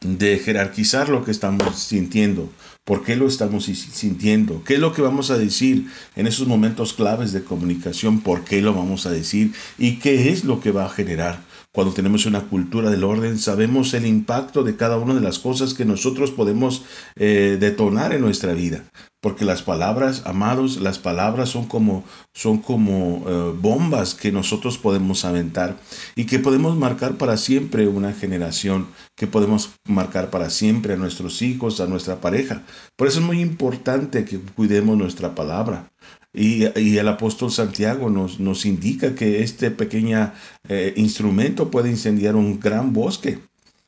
de 0.00 0.38
jerarquizar 0.38 1.08
lo 1.08 1.24
que 1.24 1.30
estamos 1.30 1.78
sintiendo, 1.78 2.50
por 2.84 3.04
qué 3.04 3.16
lo 3.16 3.26
estamos 3.26 3.64
sintiendo, 3.64 4.62
qué 4.64 4.74
es 4.74 4.80
lo 4.80 4.92
que 4.92 5.00
vamos 5.00 5.30
a 5.30 5.38
decir 5.38 5.86
en 6.16 6.26
esos 6.26 6.46
momentos 6.46 6.92
claves 6.92 7.32
de 7.32 7.44
comunicación, 7.44 8.20
por 8.20 8.44
qué 8.44 8.60
lo 8.60 8.74
vamos 8.74 9.06
a 9.06 9.10
decir 9.10 9.52
y 9.78 9.98
qué 9.98 10.30
es 10.30 10.44
lo 10.44 10.60
que 10.60 10.72
va 10.72 10.86
a 10.86 10.90
generar. 10.90 11.40
Cuando 11.74 11.92
tenemos 11.92 12.24
una 12.24 12.42
cultura 12.42 12.88
del 12.88 13.02
orden, 13.02 13.36
sabemos 13.36 13.94
el 13.94 14.06
impacto 14.06 14.62
de 14.62 14.76
cada 14.76 14.96
una 14.96 15.12
de 15.12 15.20
las 15.20 15.40
cosas 15.40 15.74
que 15.74 15.84
nosotros 15.84 16.30
podemos 16.30 16.84
eh, 17.16 17.56
detonar 17.58 18.12
en 18.12 18.20
nuestra 18.20 18.52
vida. 18.52 18.84
Porque 19.20 19.44
las 19.44 19.62
palabras, 19.62 20.22
amados, 20.24 20.76
las 20.76 21.00
palabras 21.00 21.48
son 21.48 21.66
como, 21.66 22.04
son 22.32 22.58
como 22.58 23.24
eh, 23.26 23.54
bombas 23.60 24.14
que 24.14 24.30
nosotros 24.30 24.78
podemos 24.78 25.24
aventar 25.24 25.76
y 26.14 26.26
que 26.26 26.38
podemos 26.38 26.76
marcar 26.76 27.16
para 27.16 27.36
siempre 27.36 27.88
una 27.88 28.12
generación, 28.12 28.86
que 29.16 29.26
podemos 29.26 29.70
marcar 29.88 30.30
para 30.30 30.50
siempre 30.50 30.94
a 30.94 30.96
nuestros 30.96 31.42
hijos, 31.42 31.80
a 31.80 31.88
nuestra 31.88 32.20
pareja. 32.20 32.62
Por 32.94 33.08
eso 33.08 33.18
es 33.18 33.26
muy 33.26 33.40
importante 33.40 34.24
que 34.24 34.38
cuidemos 34.38 34.96
nuestra 34.96 35.34
palabra. 35.34 35.90
Y, 36.34 36.64
el 36.64 37.08
apóstol 37.08 37.52
Santiago 37.52 38.10
nos, 38.10 38.40
nos 38.40 38.66
indica 38.66 39.14
que 39.14 39.42
este 39.42 39.70
pequeño 39.70 40.32
eh, 40.68 40.92
instrumento 40.96 41.70
puede 41.70 41.90
incendiar 41.90 42.34
un 42.34 42.58
gran 42.58 42.92
bosque. 42.92 43.38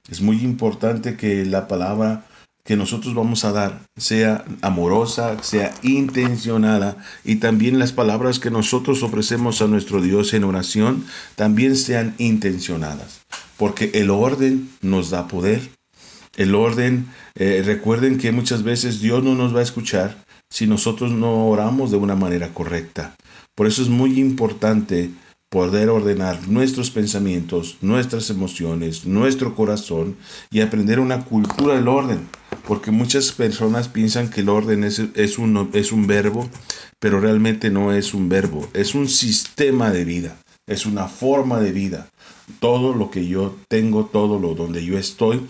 Es 0.09 0.21
muy 0.21 0.38
importante 0.43 1.17
que 1.17 1.45
la 1.45 1.67
palabra 1.67 2.25
que 2.67 2.76
nosotros 2.76 3.15
vamos 3.15 3.45
a 3.45 3.53
dar 3.53 3.81
sea 3.97 4.45
amorosa, 4.61 5.43
sea 5.43 5.73
intencionada 5.83 6.97
y 7.25 7.37
también 7.37 7.79
las 7.79 7.93
palabras 7.93 8.41
que 8.41 8.50
nosotros 8.50 9.03
ofrecemos 9.03 9.62
a 9.62 9.69
nuestro 9.69 10.03
Dios 10.03 10.35
en 10.35 10.45
oración 10.45 11.07
también 11.37 11.76
sean 11.76 12.15
intencionadas. 12.19 13.21
Porque 13.57 13.91
el 13.95 14.11
orden 14.11 14.69
nos 14.83 15.11
da 15.11 15.29
poder. 15.29 15.71
El 16.37 16.55
orden, 16.55 17.07
eh, 17.37 17.62
recuerden 17.65 18.19
que 18.19 18.33
muchas 18.33 18.62
veces 18.62 19.00
Dios 19.00 19.25
no 19.25 19.35
nos 19.35 19.55
va 19.55 19.61
a 19.61 19.65
escuchar 19.65 20.25
si 20.50 20.67
nosotros 20.67 21.12
no 21.12 21.49
oramos 21.49 21.91
de 21.91 21.97
una 21.97 22.15
manera 22.15 22.53
correcta. 22.53 23.17
Por 23.55 23.67
eso 23.67 23.83
es 23.83 23.88
muy 23.88 24.21
importante 24.21 25.11
poder 25.49 25.88
ordenar 25.88 26.49
nuestros 26.49 26.91
pensamientos, 26.91 27.79
nuestras 27.81 28.31
emociones, 28.31 29.07
nuestro 29.07 29.55
corazón 29.55 30.17
y 30.50 30.61
aprender 30.61 31.00
una 31.00 31.25
cultura 31.25 31.76
del 31.76 31.88
orden. 31.88 32.29
Porque 32.67 32.91
muchas 32.91 33.33
personas 33.33 33.88
piensan 33.88 34.29
que 34.29 34.41
el 34.41 34.49
orden 34.49 34.83
es, 34.83 35.00
es, 35.15 35.38
un, 35.38 35.71
es 35.73 35.93
un 35.93 36.07
verbo, 36.07 36.49
pero 36.99 37.21
realmente 37.21 37.71
no 37.71 37.93
es 37.93 38.12
un 38.12 38.29
verbo, 38.29 38.69
es 38.73 38.95
un 38.95 39.09
sistema 39.09 39.91
de 39.91 40.05
vida, 40.05 40.37
es 40.67 40.85
una 40.85 41.07
forma 41.07 41.61
de 41.61 41.73
vida. 41.73 42.09
Todo 42.59 42.95
lo 42.95 43.11
que 43.11 43.26
yo 43.26 43.57
tengo, 43.69 44.07
todo 44.07 44.41
lo 44.41 44.55
donde 44.55 44.85
yo 44.85 44.99
estoy, 44.99 45.47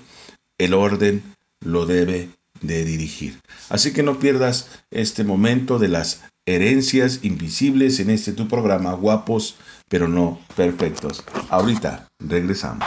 el 0.59 0.75
orden 0.75 1.23
lo 1.61 1.87
debe 1.87 2.29
de 2.61 2.85
dirigir. 2.85 3.41
Así 3.69 3.93
que 3.93 4.03
no 4.03 4.19
pierdas 4.19 4.69
este 4.91 5.25
momento 5.25 5.79
de 5.79 5.89
las 5.89 6.23
herencias 6.47 7.21
invisibles 7.23 7.99
en 8.01 8.11
este 8.11 8.33
tu 8.33 8.49
programa, 8.49 8.93
guapos 8.93 9.57
pero 9.89 10.09
no 10.09 10.39
perfectos. 10.57 11.23
Ahorita 11.49 12.09
regresamos. 12.19 12.85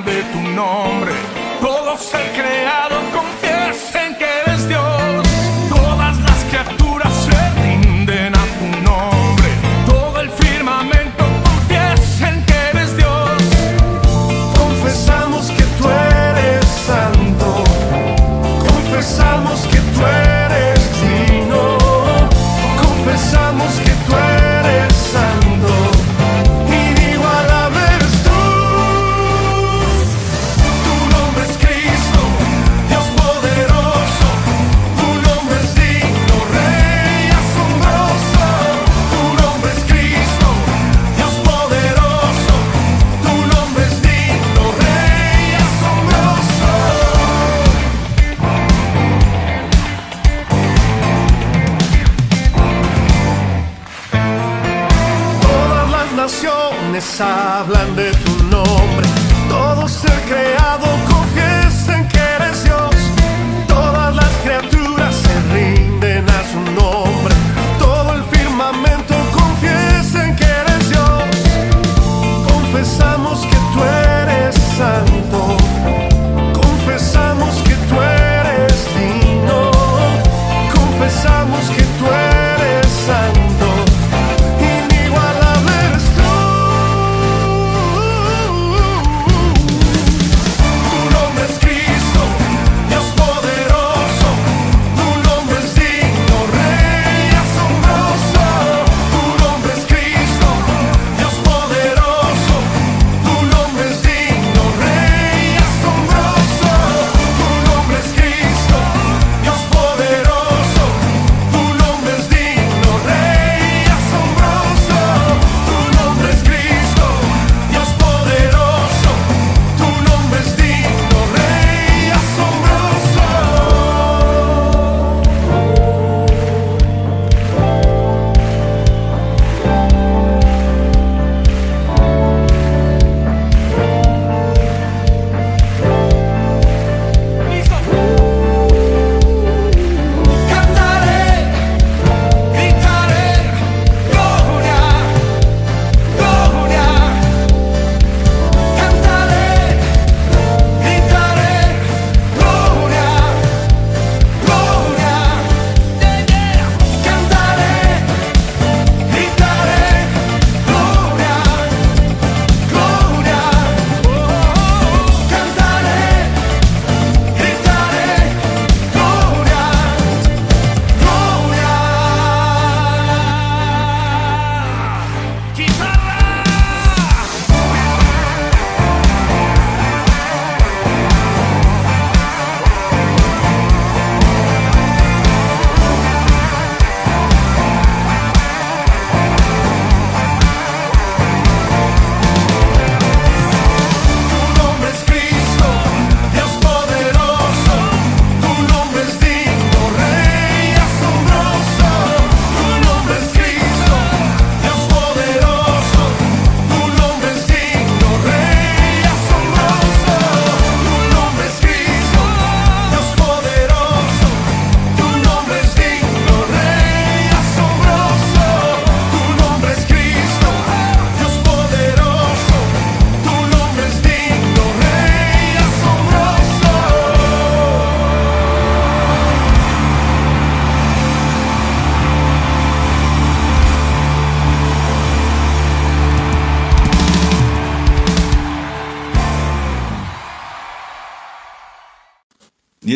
De 0.00 0.22
tu 0.32 0.40
nombre, 0.56 0.81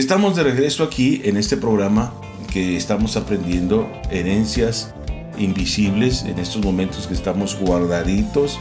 estamos 0.07 0.37
de 0.37 0.45
regreso 0.45 0.85
aquí 0.85 1.21
en 1.25 1.37
este 1.37 1.57
programa 1.57 2.15
que 2.53 2.77
estamos 2.77 3.17
aprendiendo 3.17 3.91
herencias 4.09 4.95
invisibles 5.37 6.23
en 6.23 6.39
estos 6.39 6.65
momentos 6.65 7.09
que 7.09 7.15
estamos 7.15 7.59
guardaditos. 7.59 8.61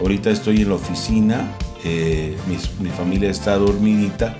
Ahorita 0.00 0.30
estoy 0.30 0.62
en 0.62 0.70
la 0.70 0.74
oficina, 0.74 1.48
eh, 1.84 2.36
mis- 2.48 2.76
mi, 2.80 2.90
familia 2.90 3.30
está 3.30 3.56
dormidita, 3.56 4.36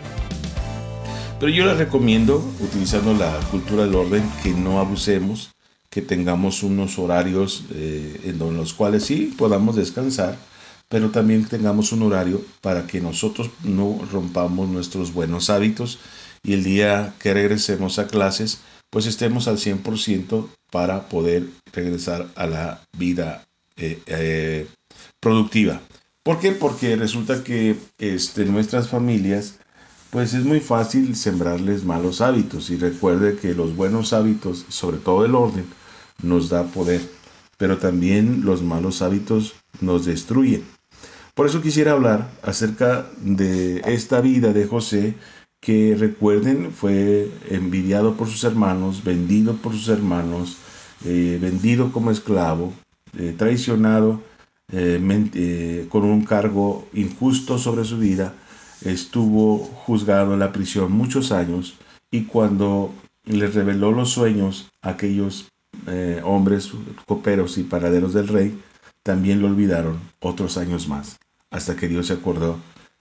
pero 1.38 1.52
yo 1.52 1.64
les 1.66 1.76
recomiendo, 1.76 2.44
utilizando 2.58 3.14
la 3.14 3.32
cultura 3.52 3.84
del 3.84 3.94
orden, 3.94 4.24
que 4.42 4.50
no 4.50 4.80
abusemos, 4.80 5.52
que 5.88 6.02
tengamos 6.02 6.64
unos 6.64 6.98
horarios 6.98 7.62
eh, 7.72 8.22
en 8.24 8.56
los 8.56 8.74
cuales 8.74 9.04
sí 9.04 9.32
podamos 9.38 9.76
descansar, 9.76 10.36
pero 10.88 11.10
también 11.10 11.44
tengamos 11.44 11.92
un 11.92 12.02
horario 12.02 12.42
para 12.60 12.88
que 12.88 13.00
nosotros 13.00 13.50
no 13.62 14.00
rompamos 14.10 14.68
nuestros 14.68 15.12
buenos 15.14 15.48
hábitos 15.48 16.00
y 16.42 16.54
el 16.54 16.64
día 16.64 17.14
que 17.18 17.34
regresemos 17.34 17.98
a 17.98 18.06
clases, 18.06 18.60
pues 18.90 19.06
estemos 19.06 19.48
al 19.48 19.58
100% 19.58 20.48
para 20.70 21.08
poder 21.08 21.46
regresar 21.72 22.28
a 22.34 22.46
la 22.46 22.82
vida 22.96 23.46
eh, 23.76 24.02
eh, 24.06 24.66
productiva. 25.20 25.80
¿Por 26.22 26.38
qué? 26.38 26.52
Porque 26.52 26.96
resulta 26.96 27.42
que 27.44 27.76
este, 27.98 28.44
nuestras 28.44 28.88
familias, 28.88 29.58
pues 30.10 30.34
es 30.34 30.44
muy 30.44 30.60
fácil 30.60 31.16
sembrarles 31.16 31.84
malos 31.84 32.20
hábitos 32.20 32.70
y 32.70 32.76
recuerde 32.76 33.36
que 33.36 33.54
los 33.54 33.76
buenos 33.76 34.12
hábitos, 34.12 34.66
sobre 34.68 34.98
todo 34.98 35.24
el 35.24 35.34
orden, 35.34 35.66
nos 36.22 36.48
da 36.50 36.64
poder, 36.64 37.00
pero 37.56 37.78
también 37.78 38.44
los 38.44 38.62
malos 38.62 39.02
hábitos 39.02 39.54
nos 39.80 40.04
destruyen. 40.04 40.64
Por 41.34 41.46
eso 41.46 41.62
quisiera 41.62 41.92
hablar 41.92 42.30
acerca 42.42 43.06
de 43.22 43.80
esta 43.86 44.20
vida 44.20 44.52
de 44.52 44.66
José, 44.66 45.14
que 45.60 45.94
recuerden 45.98 46.72
fue 46.72 47.30
envidiado 47.50 48.14
por 48.14 48.28
sus 48.28 48.44
hermanos, 48.44 49.04
vendido 49.04 49.56
por 49.56 49.72
sus 49.72 49.88
hermanos, 49.88 50.56
eh, 51.04 51.38
vendido 51.40 51.92
como 51.92 52.10
esclavo, 52.10 52.72
eh, 53.18 53.34
traicionado 53.36 54.22
eh, 54.72 55.86
con 55.90 56.04
un 56.04 56.24
cargo 56.24 56.88
injusto 56.94 57.58
sobre 57.58 57.84
su 57.84 57.98
vida, 57.98 58.34
estuvo 58.84 59.58
juzgado 59.58 60.32
en 60.32 60.40
la 60.40 60.52
prisión 60.52 60.92
muchos 60.92 61.32
años 61.32 61.74
y 62.10 62.22
cuando 62.22 62.94
le 63.24 63.46
reveló 63.48 63.92
los 63.92 64.10
sueños 64.10 64.70
a 64.80 64.90
aquellos 64.90 65.48
hombres 66.24 66.70
coperos 67.06 67.58
y 67.58 67.64
paraderos 67.64 68.12
del 68.14 68.28
rey, 68.28 68.60
también 69.02 69.40
lo 69.40 69.48
olvidaron 69.48 69.98
otros 70.20 70.56
años 70.56 70.88
más, 70.88 71.18
hasta 71.50 71.74
que 71.74 71.88
Dios 71.88 72.06
se 72.06 72.12
acordó 72.12 72.58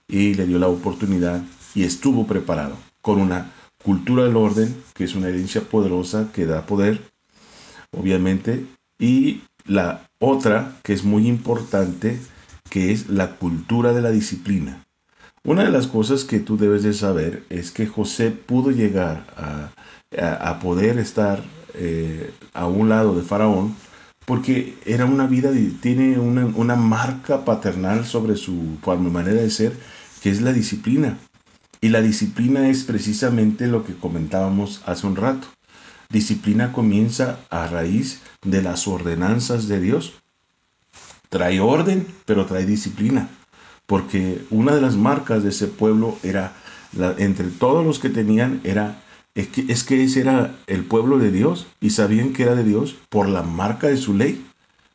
y 0.08 0.34
le 0.34 0.46
dio 0.46 0.58
la 0.58 0.66
oportunidad 0.66 1.42
y 1.74 1.84
estuvo 1.84 2.26
preparado 2.26 2.76
con 3.02 3.20
una 3.20 3.52
cultura 3.84 4.24
del 4.24 4.36
orden, 4.36 4.74
que 4.94 5.04
es 5.04 5.14
una 5.14 5.28
herencia 5.28 5.62
poderosa 5.62 6.28
que 6.32 6.46
da 6.46 6.66
poder, 6.66 7.10
obviamente, 7.96 8.66
y 8.98 9.42
la 9.64 10.08
otra, 10.18 10.76
que 10.82 10.92
es 10.92 11.04
muy 11.04 11.26
importante, 11.26 12.18
que 12.68 12.92
es 12.92 13.08
la 13.08 13.36
cultura 13.36 13.92
de 13.92 14.02
la 14.02 14.10
disciplina. 14.10 14.84
Una 15.42 15.64
de 15.64 15.70
las 15.70 15.86
cosas 15.86 16.24
que 16.24 16.38
tú 16.40 16.58
debes 16.58 16.82
de 16.82 16.92
saber 16.92 17.44
es 17.48 17.70
que 17.70 17.86
José 17.86 18.30
pudo 18.30 18.70
llegar 18.70 19.26
a, 19.36 19.70
a- 20.50 20.58
poder 20.60 20.98
estar 20.98 21.42
eh, 21.74 22.30
a 22.52 22.66
un 22.66 22.88
lado 22.90 23.14
de 23.14 23.22
Faraón 23.22 23.74
porque 24.26 24.76
era 24.84 25.06
una 25.06 25.26
vida, 25.26 25.50
tiene 25.80 26.18
una, 26.18 26.44
una 26.46 26.76
marca 26.76 27.44
paternal 27.44 28.04
sobre 28.04 28.36
su 28.36 28.78
manera 29.10 29.40
de 29.40 29.50
ser, 29.50 29.72
que 30.22 30.30
es 30.30 30.42
la 30.42 30.52
disciplina. 30.52 31.18
Y 31.80 31.88
la 31.88 32.02
disciplina 32.02 32.68
es 32.68 32.84
precisamente 32.84 33.66
lo 33.66 33.84
que 33.84 33.94
comentábamos 33.94 34.82
hace 34.86 35.06
un 35.06 35.16
rato. 35.16 35.48
Disciplina 36.10 36.72
comienza 36.72 37.40
a 37.50 37.66
raíz 37.66 38.20
de 38.42 38.62
las 38.62 38.86
ordenanzas 38.86 39.68
de 39.68 39.80
Dios. 39.80 40.14
Trae 41.28 41.60
orden, 41.60 42.06
pero 42.26 42.46
trae 42.46 42.66
disciplina. 42.66 43.30
Porque 43.86 44.44
una 44.50 44.74
de 44.74 44.80
las 44.80 44.96
marcas 44.96 45.42
de 45.42 45.50
ese 45.50 45.68
pueblo 45.68 46.18
era, 46.22 46.52
entre 47.18 47.48
todos 47.48 47.84
los 47.84 47.98
que 47.98 48.10
tenían, 48.10 48.60
era 48.64 49.02
es 49.34 49.48
que, 49.48 49.64
es 49.68 49.84
que 49.84 50.02
ese 50.02 50.20
era 50.20 50.56
el 50.66 50.84
pueblo 50.84 51.18
de 51.18 51.30
Dios 51.30 51.66
y 51.80 51.90
sabían 51.90 52.32
que 52.32 52.42
era 52.42 52.56
de 52.56 52.64
Dios 52.64 52.96
por 53.08 53.28
la 53.28 53.42
marca 53.42 53.86
de 53.86 53.96
su 53.96 54.14
ley, 54.14 54.44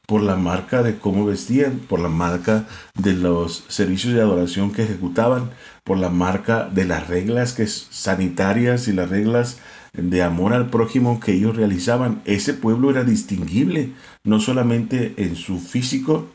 por 0.05 0.21
la 0.21 0.35
marca 0.35 0.83
de 0.83 0.97
cómo 0.97 1.25
vestían, 1.25 1.79
por 1.79 1.99
la 1.99 2.09
marca 2.09 2.67
de 2.95 3.13
los 3.13 3.63
servicios 3.69 4.13
de 4.13 4.21
adoración 4.21 4.71
que 4.71 4.83
ejecutaban, 4.83 5.51
por 5.85 5.99
la 5.99 6.09
marca 6.09 6.67
de 6.67 6.83
las 6.83 7.07
reglas 7.07 7.53
que 7.53 7.67
sanitarias 7.67 8.87
y 8.87 8.91
las 8.91 9.07
reglas 9.07 9.59
de 9.93 10.23
amor 10.23 10.53
al 10.53 10.71
prójimo 10.71 11.19
que 11.19 11.33
ellos 11.33 11.55
realizaban. 11.55 12.23
Ese 12.25 12.55
pueblo 12.55 12.89
era 12.89 13.03
distinguible, 13.03 13.91
no 14.23 14.39
solamente 14.39 15.13
en 15.17 15.35
su 15.35 15.59
físico, 15.59 16.27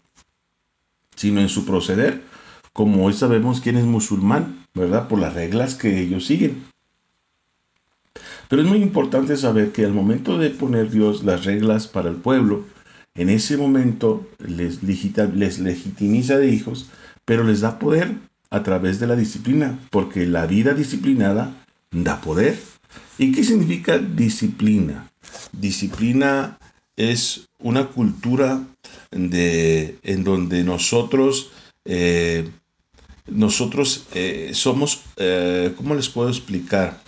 sino 1.17 1.41
en 1.41 1.49
su 1.49 1.67
proceder, 1.67 2.23
como 2.73 3.05
hoy 3.05 3.13
sabemos 3.13 3.61
quién 3.61 3.77
es 3.77 3.85
musulmán, 3.85 4.67
¿verdad? 4.73 5.09
Por 5.09 5.19
las 5.19 5.35
reglas 5.35 5.75
que 5.75 6.01
ellos 6.01 6.27
siguen. 6.27 6.63
Pero 8.49 8.63
es 8.63 8.69
muy 8.69 8.79
importante 8.79 9.37
saber 9.37 9.73
que 9.73 9.85
al 9.85 9.93
momento 9.93 10.39
de 10.39 10.51
poner 10.51 10.91
Dios 10.91 11.25
las 11.25 11.45
reglas 11.45 11.89
para 11.89 12.09
el 12.09 12.17
pueblo, 12.17 12.65
en 13.17 13.29
ese 13.29 13.57
momento 13.57 14.29
les, 14.39 14.85
les 14.85 15.59
legitimiza 15.59 16.39
de 16.39 16.49
hijos, 16.51 16.89
pero 17.25 17.43
les 17.43 17.63
da 17.63 17.81
poder 17.81 18.30
a 18.51 18.63
través 18.63 18.99
de 18.99 19.07
la 19.07 19.17
disciplina, 19.17 19.79
porque 19.91 20.27
la 20.27 20.47
vida 20.47 20.75
disciplinada 20.75 21.55
da 21.91 22.21
poder. 22.21 22.59
¿Y 23.19 23.33
qué 23.33 23.45
significa 23.45 23.99
disciplina? 23.99 25.11
Disciplina 25.53 26.59
es 26.97 27.49
una 27.59 27.87
cultura 27.87 28.63
de, 29.11 29.99
en 30.03 30.25
donde 30.25 30.65
nosotros, 30.65 31.51
eh, 31.85 32.51
nosotros 33.27 34.07
eh, 34.15 34.51
somos, 34.55 35.03
eh, 35.17 35.73
¿cómo 35.77 35.95
les 35.95 36.09
puedo 36.09 36.29
explicar? 36.29 37.01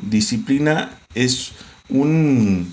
Disciplina 0.00 0.98
es 1.14 1.52
un, 1.88 2.72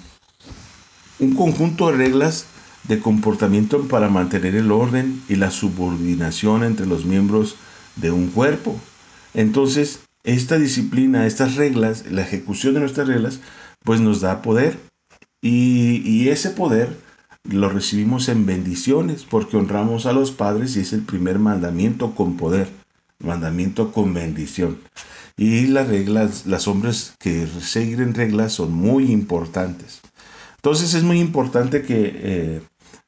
un 1.19 1.35
conjunto 1.35 1.91
de 1.91 1.97
reglas 1.97 2.47
de 2.87 2.99
comportamiento 2.99 3.87
para 3.87 4.09
mantener 4.09 4.55
el 4.55 4.71
orden 4.71 5.21
y 5.27 5.35
la 5.35 5.51
subordinación 5.51 6.63
entre 6.63 6.85
los 6.85 7.05
miembros 7.05 7.55
de 7.97 8.11
un 8.11 8.27
cuerpo. 8.27 8.79
Entonces, 9.33 10.01
esta 10.23 10.57
disciplina, 10.57 11.25
estas 11.25 11.55
reglas, 11.55 12.05
la 12.09 12.21
ejecución 12.21 12.73
de 12.73 12.81
nuestras 12.81 13.07
reglas, 13.07 13.39
pues 13.83 14.01
nos 14.01 14.21
da 14.21 14.41
poder. 14.41 14.77
Y, 15.41 16.01
y, 16.05 16.29
ese 16.29 16.49
poder 16.49 16.97
lo 17.43 17.69
recibimos 17.69 18.27
en 18.27 18.45
bendiciones, 18.45 19.23
porque 19.23 19.55
honramos 19.55 20.05
a 20.05 20.13
los 20.13 20.31
padres 20.31 20.75
y 20.75 20.81
es 20.81 20.93
el 20.93 21.01
primer 21.01 21.39
mandamiento 21.39 22.15
con 22.15 22.35
poder, 22.35 22.69
mandamiento 23.19 23.91
con 23.91 24.13
bendición. 24.13 24.79
Y 25.37 25.67
las 25.67 25.87
reglas, 25.87 26.47
las 26.47 26.67
hombres 26.67 27.13
que 27.19 27.47
siguen 27.61 28.15
reglas 28.15 28.53
son 28.53 28.73
muy 28.73 29.11
importantes. 29.11 30.01
Entonces 30.55 30.95
es 30.95 31.03
muy 31.03 31.19
importante 31.19 31.83
que 31.83 32.11
eh, 32.15 32.61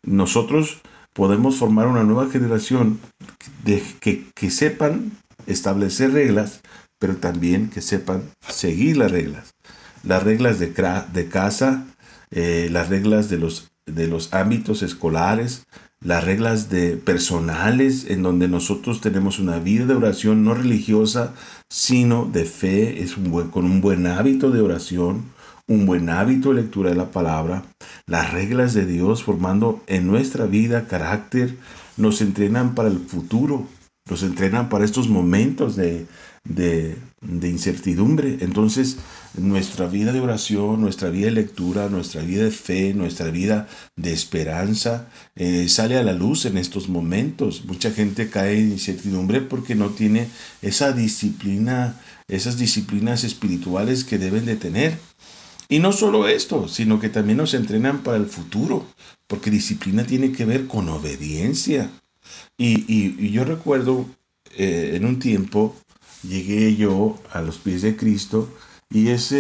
nosotros 0.04 0.82
podemos 1.14 1.58
formar 1.58 1.88
una 1.88 2.04
nueva 2.04 2.30
generación 2.30 3.00
de, 3.64 3.84
que, 4.00 4.50
sepan 4.50 5.12
establecer 5.48 6.14
reglas, 6.14 6.62
pero 7.00 7.18
también 7.18 7.70
que 7.70 7.82
sepan 7.82 8.24
seguir 8.48 8.98
las 8.98 9.12
reglas. 9.12 9.54
Las 10.04 10.24
reglas 10.24 10.60
de, 10.60 10.72
casa, 11.30 11.86
eh, 12.32 12.70
las 12.72 12.90
reglas 12.90 13.30
de 13.30 13.38
los, 13.38 13.72
de 13.86 14.08
los 14.08 14.34
ámbitos 14.34 14.82
escolares, 14.82 15.64
las 16.02 16.24
reglas 16.24 16.70
de 16.70 16.96
personales 16.96 18.06
en 18.10 18.24
donde 18.24 18.48
nosotros 18.48 19.02
tenemos 19.02 19.40
una 19.40 19.60
vida 19.60 19.86
de 19.86 19.96
oración 19.96 20.46
no 20.46 20.54
religiosa, 20.54 21.34
sino 21.70 22.26
de 22.26 22.46
fe, 22.46 23.04
es 23.04 23.16
con 23.52 23.66
un 23.66 23.82
buen 23.82 24.08
hábito 24.08 24.52
de 24.52 24.62
oración, 24.62 25.26
un 25.70 25.86
buen 25.86 26.10
hábito 26.10 26.50
de 26.50 26.64
lectura 26.64 26.90
de 26.90 26.96
la 26.96 27.12
palabra, 27.12 27.64
las 28.08 28.34
reglas 28.34 28.74
de 28.74 28.86
Dios 28.88 29.24
formando 29.24 29.82
en 29.86 30.08
nuestra 30.08 30.48
vida 30.48 30.88
carácter, 30.88 31.56
nos 31.96 32.22
entrenan 32.22 32.74
para 32.74 32.90
el 32.90 32.98
futuro, 32.98 33.68
nos 34.10 34.24
entrenan 34.24 34.68
para 34.68 34.84
estos 34.84 35.10
momentos 35.10 35.76
de, 35.76 36.08
de, 36.44 36.98
incertidumbre. 37.22 38.38
Entonces, 38.42 38.98
nuestra 39.38 39.86
vida 39.86 40.12
de 40.12 40.22
oración, 40.22 40.82
nuestra 40.82 41.10
vida 41.10 41.26
de 41.26 41.34
lectura, 41.34 41.88
nuestra 41.88 42.24
vida 42.24 42.46
de 42.46 42.52
fe, 42.52 42.96
nuestra 42.96 43.30
vida 43.30 43.68
de 43.96 44.12
esperanza, 44.12 45.08
eh, 45.36 45.70
sale 45.70 45.98
a 45.98 46.04
la 46.04 46.14
luz 46.14 46.46
en 46.46 46.58
estos 46.58 46.90
momentos. 46.90 47.66
Mucha 47.66 47.92
gente 47.92 48.32
cae 48.32 48.60
en 48.60 48.72
incertidumbre 48.72 49.42
porque 49.42 49.76
no 49.76 49.90
tiene 49.90 50.30
esa 50.64 50.94
disciplina, 50.94 52.02
esas 52.28 52.58
disciplinas 52.58 53.24
espirituales 53.24 54.04
que 54.04 54.18
deben 54.18 54.48
de 54.48 54.56
tener. 54.56 54.98
Y 55.72 55.78
no 55.78 55.92
solo 55.92 56.28
esto, 56.28 56.68
sino 56.68 57.00
que 57.00 57.10
también 57.10 57.38
nos 57.38 57.54
entrenan 57.54 58.00
para 58.00 58.18
el 58.18 58.26
futuro, 58.26 58.88
porque 59.28 59.52
disciplina 59.52 60.04
tiene 60.04 60.32
que 60.32 60.44
ver 60.44 60.66
con 60.66 60.90
obediencia. 60.90 61.92
Y, 62.58 63.32
yo 63.32 63.46
recuerdo 63.46 64.08
eh, 64.58 64.94
en 64.96 65.06
un 65.06 65.20
tiempo, 65.20 65.76
llegué 66.28 66.76
yo 66.76 67.20
a 67.32 67.42
los 67.42 67.60
pies 67.60 67.84
de 67.84 67.96
Cristo 67.96 68.50
y 68.90 69.10
esa 69.10 69.36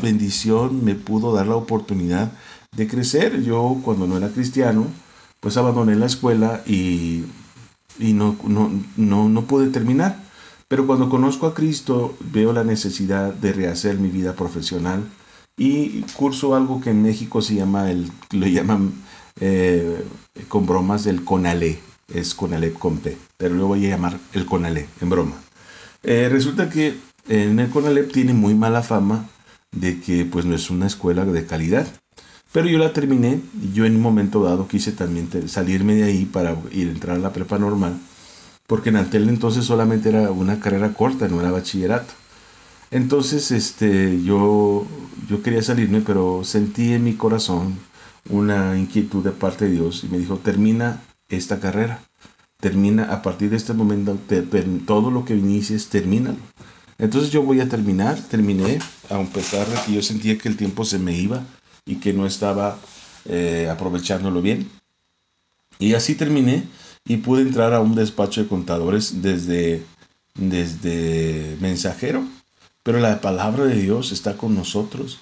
bendición 0.00 0.84
me 0.84 0.94
pudo 0.94 1.34
dar 1.34 1.48
la 1.48 1.56
oportunidad 1.56 2.32
de 2.76 2.86
crecer. 2.86 3.42
Yo 3.42 3.80
cuando 3.82 4.06
no 4.06 4.16
era 4.16 4.28
cristiano, 4.28 4.86
pues 5.40 5.56
abandoné 5.56 5.96
la 5.96 6.06
escuela 6.06 6.62
y, 6.66 7.24
y 7.98 8.12
no, 8.12 8.36
no, 8.44 8.70
no, 8.96 9.28
no 9.28 9.44
pude 9.46 9.70
terminar. 9.70 10.22
Pero 10.68 10.86
cuando 10.86 11.10
conozco 11.10 11.48
a 11.48 11.54
Cristo 11.54 12.16
veo 12.20 12.52
la 12.52 12.62
necesidad 12.62 13.34
de 13.34 13.52
rehacer 13.52 13.98
mi 13.98 14.08
vida 14.08 14.34
profesional 14.34 15.02
y 15.56 16.02
curso 16.16 16.54
algo 16.54 16.80
que 16.80 16.90
en 16.90 17.02
México 17.02 17.42
se 17.42 17.54
llama, 17.54 17.90
el, 17.90 18.10
lo 18.32 18.46
llaman 18.46 18.92
eh, 19.40 20.04
con 20.48 20.66
bromas 20.66 21.06
el 21.06 21.24
CONALE, 21.24 21.78
es 22.12 22.34
CONALE 22.34 22.72
con 22.72 22.98
P, 22.98 23.16
pero 23.36 23.54
lo 23.54 23.66
voy 23.66 23.86
a 23.86 23.90
llamar 23.90 24.18
el 24.32 24.46
CONALE, 24.46 24.88
en 25.00 25.10
broma. 25.10 25.36
Eh, 26.02 26.28
resulta 26.30 26.68
que 26.68 26.96
en 27.28 27.58
el 27.58 27.70
CONALEP 27.70 28.12
tiene 28.12 28.34
muy 28.34 28.54
mala 28.54 28.82
fama 28.82 29.28
de 29.72 30.00
que 30.00 30.24
pues 30.24 30.44
no 30.44 30.54
es 30.54 30.70
una 30.70 30.86
escuela 30.86 31.24
de 31.24 31.46
calidad. 31.46 31.86
Pero 32.52 32.68
yo 32.68 32.78
la 32.78 32.92
terminé 32.92 33.40
y 33.60 33.72
yo 33.72 33.84
en 33.84 33.96
un 33.96 34.02
momento 34.02 34.44
dado 34.44 34.68
quise 34.68 34.92
también 34.92 35.28
salirme 35.48 35.94
de 35.94 36.04
ahí 36.04 36.24
para 36.24 36.56
ir 36.70 36.88
a 36.88 36.92
entrar 36.92 37.16
a 37.16 37.20
la 37.20 37.32
prepa 37.32 37.58
normal. 37.58 37.98
Porque 38.66 38.90
en 38.90 38.96
aquel 38.96 39.28
entonces 39.28 39.64
solamente 39.64 40.10
era 40.10 40.30
una 40.30 40.60
carrera 40.60 40.94
corta, 40.94 41.26
no 41.26 41.40
era 41.40 41.50
bachillerato. 41.50 42.14
Entonces 42.94 43.50
este, 43.50 44.22
yo, 44.22 44.86
yo 45.28 45.42
quería 45.42 45.62
salirme, 45.62 46.00
pero 46.00 46.44
sentí 46.44 46.94
en 46.94 47.04
mi 47.04 47.14
corazón 47.14 47.78
una 48.30 48.78
inquietud 48.78 49.22
de 49.22 49.32
parte 49.32 49.66
de 49.66 49.72
Dios 49.72 50.02
y 50.04 50.08
me 50.08 50.18
dijo, 50.18 50.38
termina 50.38 51.02
esta 51.28 51.60
carrera 51.60 52.00
termina 52.64 53.12
a 53.12 53.20
partir 53.20 53.50
de 53.50 53.58
este 53.58 53.74
momento, 53.74 54.18
todo 54.86 55.10
lo 55.10 55.26
que 55.26 55.36
inicies, 55.36 55.88
termínalo. 55.88 56.38
Entonces 56.96 57.30
yo 57.30 57.42
voy 57.42 57.60
a 57.60 57.68
terminar, 57.68 58.18
terminé, 58.30 58.78
a 59.10 59.22
pesar 59.24 59.66
de 59.66 59.76
que 59.84 59.92
yo 59.92 60.02
sentía 60.02 60.38
que 60.38 60.48
el 60.48 60.56
tiempo 60.56 60.86
se 60.86 60.98
me 60.98 61.14
iba 61.14 61.42
y 61.84 61.96
que 61.96 62.14
no 62.14 62.24
estaba 62.24 62.78
eh, 63.26 63.68
aprovechándolo 63.70 64.40
bien. 64.40 64.70
Y 65.78 65.92
así 65.92 66.14
terminé 66.14 66.64
y 67.04 67.18
pude 67.18 67.42
entrar 67.42 67.74
a 67.74 67.80
un 67.80 67.94
despacho 67.94 68.42
de 68.42 68.48
contadores 68.48 69.20
desde, 69.20 69.82
desde 70.34 71.58
mensajero. 71.60 72.24
Pero 72.84 73.00
la 73.00 73.20
palabra 73.20 73.64
de 73.64 73.80
Dios 73.80 74.12
está 74.12 74.36
con 74.36 74.54
nosotros 74.54 75.18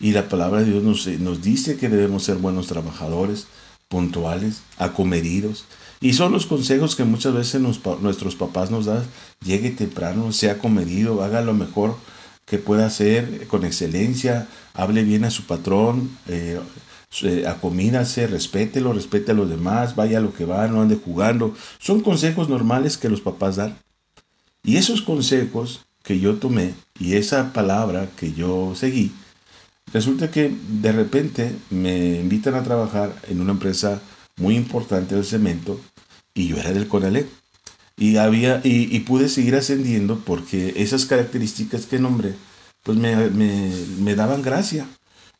y 0.00 0.10
la 0.10 0.28
palabra 0.28 0.60
de 0.60 0.72
Dios 0.72 0.82
nos, 0.82 1.06
nos 1.06 1.42
dice 1.42 1.76
que 1.76 1.88
debemos 1.88 2.24
ser 2.24 2.36
buenos 2.36 2.66
trabajadores, 2.66 3.46
puntuales, 3.88 4.62
acomedidos. 4.78 5.64
Y 6.00 6.14
son 6.14 6.32
los 6.32 6.46
consejos 6.46 6.96
que 6.96 7.04
muchas 7.04 7.32
veces 7.32 7.60
nuestros 7.60 8.34
papás 8.34 8.72
nos 8.72 8.86
dan. 8.86 9.04
Llegue 9.44 9.70
temprano, 9.70 10.32
sea 10.32 10.58
comedido, 10.58 11.22
haga 11.22 11.40
lo 11.40 11.54
mejor 11.54 11.96
que 12.46 12.58
pueda 12.58 12.86
hacer 12.86 13.46
con 13.46 13.64
excelencia, 13.64 14.48
hable 14.74 15.04
bien 15.04 15.24
a 15.24 15.30
su 15.30 15.44
patrón, 15.44 16.10
eh, 16.26 16.60
acomídase, 17.46 18.26
respételo, 18.26 18.92
respete 18.92 19.30
a 19.30 19.34
los 19.34 19.48
demás, 19.48 19.94
vaya 19.94 20.18
a 20.18 20.20
lo 20.20 20.34
que 20.34 20.44
va, 20.44 20.66
no 20.66 20.82
ande 20.82 20.96
jugando. 20.96 21.54
Son 21.78 22.00
consejos 22.00 22.48
normales 22.48 22.98
que 22.98 23.08
los 23.08 23.20
papás 23.20 23.56
dan. 23.56 23.78
Y 24.64 24.78
esos 24.78 25.00
consejos 25.00 25.86
que 26.02 26.18
yo 26.18 26.36
tomé 26.36 26.74
y 26.98 27.14
esa 27.14 27.52
palabra 27.52 28.08
que 28.16 28.32
yo 28.32 28.74
seguí, 28.74 29.12
Resulta 29.92 30.28
que 30.28 30.52
de 30.68 30.90
repente 30.90 31.54
me 31.70 32.16
invitan 32.16 32.54
a 32.54 32.64
trabajar 32.64 33.14
en 33.28 33.40
una 33.40 33.52
empresa 33.52 34.00
muy 34.36 34.56
importante 34.56 35.14
del 35.14 35.24
cemento 35.24 35.80
y 36.34 36.48
yo 36.48 36.56
era 36.56 36.72
del 36.72 36.88
CONALEP. 36.88 37.28
Y, 37.96 38.16
había, 38.16 38.60
y, 38.64 38.98
pude 39.00 39.28
seguir 39.28 39.54
ascendiendo 39.54 40.18
porque 40.18 40.72
esas 40.76 41.06
características 41.06 41.86
que 41.86 42.00
nombré 42.00 42.34
pues 42.82 42.98
me, 42.98 43.14
me, 43.30 43.70
me 44.00 44.16
daban 44.16 44.42
gracia. 44.42 44.88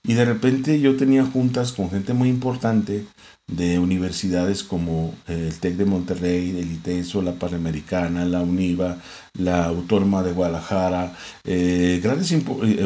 Y 0.07 0.15
de 0.15 0.27
repente 0.27 0.81
yo 0.81 0.97
tenía 0.97 1.25
juntas 1.25 1.73
con 1.73 1.91
gente 1.91 2.13
muy 2.13 2.29
importante 2.29 3.07
de 3.47 3.79
universidades 3.79 4.63
como 4.63 5.15
el 5.27 5.59
TEC 5.59 5.77
de 5.77 5.85
Monterrey, 5.87 6.51
el 6.51 6.73
ITESO, 6.73 7.23
la 7.23 7.35
Panamericana, 7.35 8.27
la 8.27 8.41
UNIVA, 8.41 8.99
la 9.39 9.65
Autónoma 9.65 10.23
de 10.23 10.33
Guadalajara, 10.33 11.17
eh, 11.45 12.01
grandes 12.03 12.33
eh, 12.33 12.41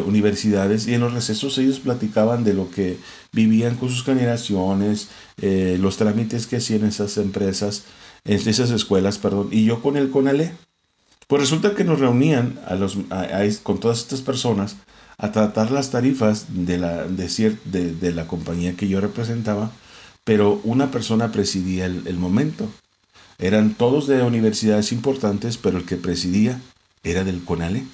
universidades 0.04 0.87
y 0.87 0.94
en 0.94 1.00
los 1.00 1.12
recesos 1.12 1.59
ellos 1.59 1.81
platicaban 1.81 2.44
de 2.44 2.54
lo 2.54 2.70
que 2.70 2.98
vivían 3.33 3.76
con 3.76 3.88
sus 3.88 4.04
generaciones, 4.04 5.09
eh, 5.42 5.76
los 5.81 5.96
trámites 5.96 6.46
que 6.46 6.57
hacían 6.57 6.85
esas 6.85 7.16
empresas, 7.18 7.85
esas 8.24 8.70
escuelas, 8.70 9.18
perdón, 9.18 9.48
y 9.50 9.64
yo 9.64 9.83
con 9.83 9.96
el 9.96 10.11
CONALE. 10.11 10.52
Pues 11.26 11.42
resulta 11.42 11.74
que 11.74 11.85
nos 11.85 11.98
reunían 11.98 12.59
a 12.66 12.74
los, 12.74 12.96
con 13.62 13.81
todas 13.81 13.98
estas 13.98 14.22
personas 14.22 14.76
a 15.18 15.33
tratar 15.33 15.72
las 15.72 15.90
tarifas 15.90 16.46
de 16.48 16.78
la, 16.78 17.04
de, 17.04 17.92
de, 17.92 18.12
la 18.12 18.28
compañía 18.28 18.76
que 18.76 18.88
yo 18.88 19.00
representaba, 19.00 19.72
pero 20.22 20.61
una 20.62 20.92
persona 20.92 21.33
presidía 21.33 21.87
el, 21.87 22.16
momento. 22.16 22.70
Eran 23.38 23.74
todos 23.74 24.07
de 24.07 24.22
universidades 24.22 24.92
importantes, 24.92 25.57
pero 25.59 25.78
el 25.78 25.85
que 25.85 25.96
presidía 25.96 26.61
era 27.02 27.24
del 27.24 27.44
CONALE, 27.44 27.85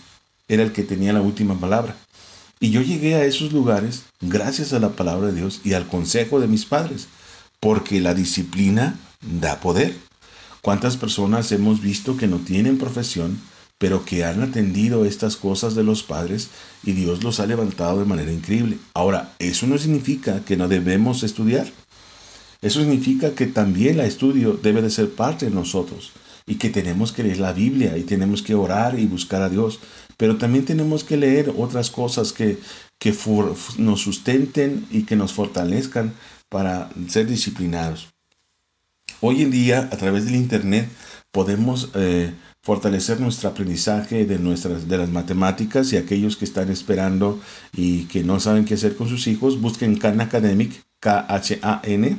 era 0.48 0.62
el 0.62 0.72
que 0.72 0.82
tenía 0.82 1.14
la 1.14 1.22
última 1.22 1.58
palabra. 1.58 1.96
Y 2.60 2.70
yo 2.70 2.82
llegué 2.82 3.14
a 3.14 3.24
esos 3.24 3.52
lugares 3.52 4.04
gracias 4.20 4.74
a 4.74 4.78
la 4.78 4.90
palabra 4.90 5.28
de 5.28 5.34
Dios 5.34 5.60
y 5.64 5.72
al 5.72 5.86
consejo 5.88 6.40
de 6.40 6.46
mis 6.46 6.66
padres, 6.66 7.08
porque 7.58 8.00
la 8.00 8.14
disciplina 8.14 8.98
da 9.40 9.60
poder. 9.60 9.96
¿Cuántas 10.60 10.96
personas 10.98 11.50
hemos 11.52 11.80
visto 11.80 12.16
que 12.16 12.26
no 12.26 12.38
tienen 12.38 12.78
profesión, 12.78 13.38
pero 13.84 14.06
que 14.06 14.24
han 14.24 14.42
atendido 14.42 15.04
estas 15.04 15.36
cosas 15.36 15.74
de 15.74 15.84
los 15.84 16.02
padres 16.02 16.48
y 16.84 16.92
Dios 16.92 17.22
los 17.22 17.38
ha 17.38 17.44
levantado 17.44 17.98
de 17.98 18.06
manera 18.06 18.32
increíble. 18.32 18.78
Ahora, 18.94 19.34
eso 19.38 19.66
no 19.66 19.76
significa 19.76 20.40
que 20.42 20.56
no 20.56 20.68
debemos 20.68 21.22
estudiar. 21.22 21.70
Eso 22.62 22.80
significa 22.80 23.34
que 23.34 23.44
también 23.44 24.00
el 24.00 24.06
estudio 24.06 24.54
debe 24.54 24.80
de 24.80 24.88
ser 24.88 25.10
parte 25.10 25.44
de 25.44 25.50
nosotros 25.50 26.12
y 26.46 26.54
que 26.54 26.70
tenemos 26.70 27.12
que 27.12 27.24
leer 27.24 27.40
la 27.40 27.52
Biblia 27.52 27.98
y 27.98 28.04
tenemos 28.04 28.40
que 28.40 28.54
orar 28.54 28.98
y 28.98 29.04
buscar 29.04 29.42
a 29.42 29.50
Dios, 29.50 29.80
pero 30.16 30.38
también 30.38 30.64
tenemos 30.64 31.04
que 31.04 31.18
leer 31.18 31.52
otras 31.54 31.90
cosas 31.90 32.32
que, 32.32 32.58
que 32.98 33.14
nos 33.76 34.00
sustenten 34.00 34.86
y 34.90 35.02
que 35.02 35.16
nos 35.16 35.34
fortalezcan 35.34 36.14
para 36.48 36.88
ser 37.08 37.26
disciplinados. 37.26 38.08
Hoy 39.20 39.42
en 39.42 39.50
día, 39.50 39.90
a 39.92 39.96
través 39.98 40.24
del 40.24 40.36
Internet, 40.36 40.88
podemos 41.30 41.90
eh, 41.94 42.32
fortalecer 42.64 43.20
nuestro 43.20 43.50
aprendizaje 43.50 44.24
de, 44.24 44.38
nuestras, 44.38 44.88
de 44.88 44.96
las 44.96 45.10
matemáticas 45.10 45.92
y 45.92 45.98
aquellos 45.98 46.38
que 46.38 46.46
están 46.46 46.70
esperando 46.70 47.38
y 47.76 48.04
que 48.04 48.24
no 48.24 48.40
saben 48.40 48.64
qué 48.64 48.72
hacer 48.72 48.96
con 48.96 49.06
sus 49.06 49.26
hijos, 49.26 49.60
busquen 49.60 49.98
Khan 49.98 50.22
Academic, 50.22 50.82
K-H-A-N, 50.98 52.18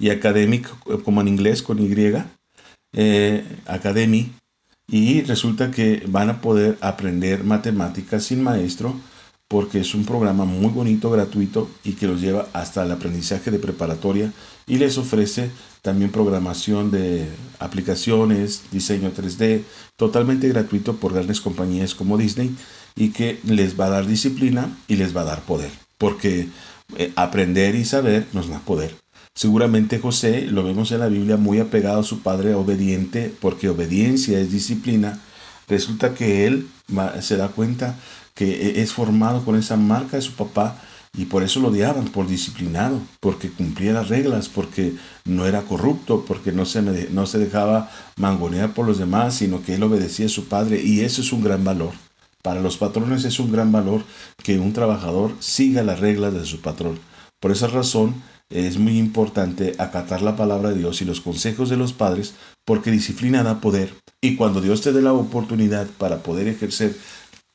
y 0.00 0.10
Academic 0.10 0.68
como 1.04 1.20
en 1.20 1.28
inglés 1.28 1.62
con 1.62 1.78
Y, 1.78 1.94
eh, 2.92 3.44
Academy, 3.66 4.32
y 4.88 5.22
resulta 5.22 5.70
que 5.70 6.02
van 6.08 6.30
a 6.30 6.40
poder 6.40 6.76
aprender 6.80 7.44
matemáticas 7.44 8.24
sin 8.24 8.42
maestro 8.42 8.98
porque 9.46 9.80
es 9.80 9.94
un 9.94 10.04
programa 10.04 10.44
muy 10.44 10.70
bonito, 10.70 11.08
gratuito 11.10 11.70
y 11.84 11.92
que 11.92 12.06
los 12.06 12.20
lleva 12.20 12.48
hasta 12.52 12.84
el 12.84 12.90
aprendizaje 12.90 13.50
de 13.50 13.58
preparatoria 13.58 14.32
y 14.66 14.76
les 14.76 14.98
ofrece 14.98 15.50
también 15.82 16.10
programación 16.10 16.90
de 16.90 17.28
aplicaciones, 17.58 18.62
diseño 18.70 19.12
3D, 19.12 19.62
totalmente 19.96 20.48
gratuito 20.48 20.96
por 20.96 21.12
grandes 21.12 21.40
compañías 21.40 21.94
como 21.94 22.18
Disney 22.18 22.54
y 22.96 23.10
que 23.10 23.38
les 23.44 23.78
va 23.78 23.86
a 23.86 23.90
dar 23.90 24.06
disciplina 24.06 24.76
y 24.88 24.96
les 24.96 25.16
va 25.16 25.22
a 25.22 25.24
dar 25.24 25.42
poder, 25.42 25.70
porque 25.98 26.48
eh, 26.96 27.12
aprender 27.16 27.74
y 27.74 27.84
saber 27.84 28.26
nos 28.32 28.48
da 28.48 28.60
poder. 28.60 28.94
Seguramente 29.34 30.00
José, 30.00 30.42
lo 30.42 30.64
vemos 30.64 30.90
en 30.90 30.98
la 30.98 31.08
Biblia, 31.08 31.36
muy 31.36 31.60
apegado 31.60 32.00
a 32.00 32.04
su 32.04 32.22
padre, 32.22 32.54
obediente, 32.54 33.32
porque 33.40 33.68
obediencia 33.68 34.40
es 34.40 34.50
disciplina. 34.50 35.20
Resulta 35.68 36.14
que 36.14 36.46
él 36.46 36.66
se 37.20 37.36
da 37.36 37.48
cuenta 37.48 37.94
que 38.34 38.50
e, 38.50 38.82
es 38.82 38.92
formado 38.92 39.44
con 39.44 39.56
esa 39.56 39.76
marca 39.76 40.16
de 40.16 40.22
su 40.22 40.32
papá 40.32 40.80
y 41.18 41.24
por 41.24 41.42
eso 41.42 41.58
lo 41.58 41.68
odiaban, 41.68 42.04
por 42.04 42.28
disciplinado, 42.28 43.00
porque 43.18 43.50
cumplía 43.50 43.92
las 43.92 44.08
reglas, 44.08 44.48
porque 44.48 44.94
no 45.24 45.46
era 45.46 45.62
corrupto, 45.62 46.24
porque 46.24 46.52
no 46.52 46.64
se, 46.64 46.80
no 46.80 47.26
se 47.26 47.38
dejaba 47.38 47.90
mangonear 48.16 48.72
por 48.72 48.86
los 48.86 48.98
demás, 48.98 49.34
sino 49.34 49.60
que 49.60 49.74
él 49.74 49.82
obedecía 49.82 50.26
a 50.26 50.28
su 50.28 50.44
padre 50.46 50.80
y 50.80 51.00
eso 51.00 51.20
es 51.20 51.32
un 51.32 51.42
gran 51.42 51.64
valor. 51.64 51.90
Para 52.40 52.60
los 52.60 52.76
patrones 52.76 53.24
es 53.24 53.40
un 53.40 53.50
gran 53.50 53.72
valor 53.72 54.04
que 54.44 54.60
un 54.60 54.72
trabajador 54.72 55.34
siga 55.40 55.82
las 55.82 55.98
reglas 55.98 56.34
de 56.34 56.44
su 56.44 56.60
patrón. 56.60 57.00
Por 57.40 57.50
esa 57.50 57.66
razón 57.66 58.22
es 58.48 58.78
muy 58.78 58.96
importante 58.96 59.74
acatar 59.78 60.22
la 60.22 60.36
palabra 60.36 60.68
de 60.68 60.78
Dios 60.78 61.02
y 61.02 61.04
los 61.04 61.20
consejos 61.20 61.68
de 61.68 61.76
los 61.76 61.92
padres 61.92 62.34
porque 62.64 62.92
disciplina 62.92 63.42
da 63.42 63.60
poder. 63.60 63.92
Y 64.20 64.36
cuando 64.36 64.60
Dios 64.60 64.82
te 64.82 64.92
dé 64.92 65.02
la 65.02 65.14
oportunidad 65.14 65.88
para 65.98 66.22
poder 66.22 66.46
ejercer 66.46 66.96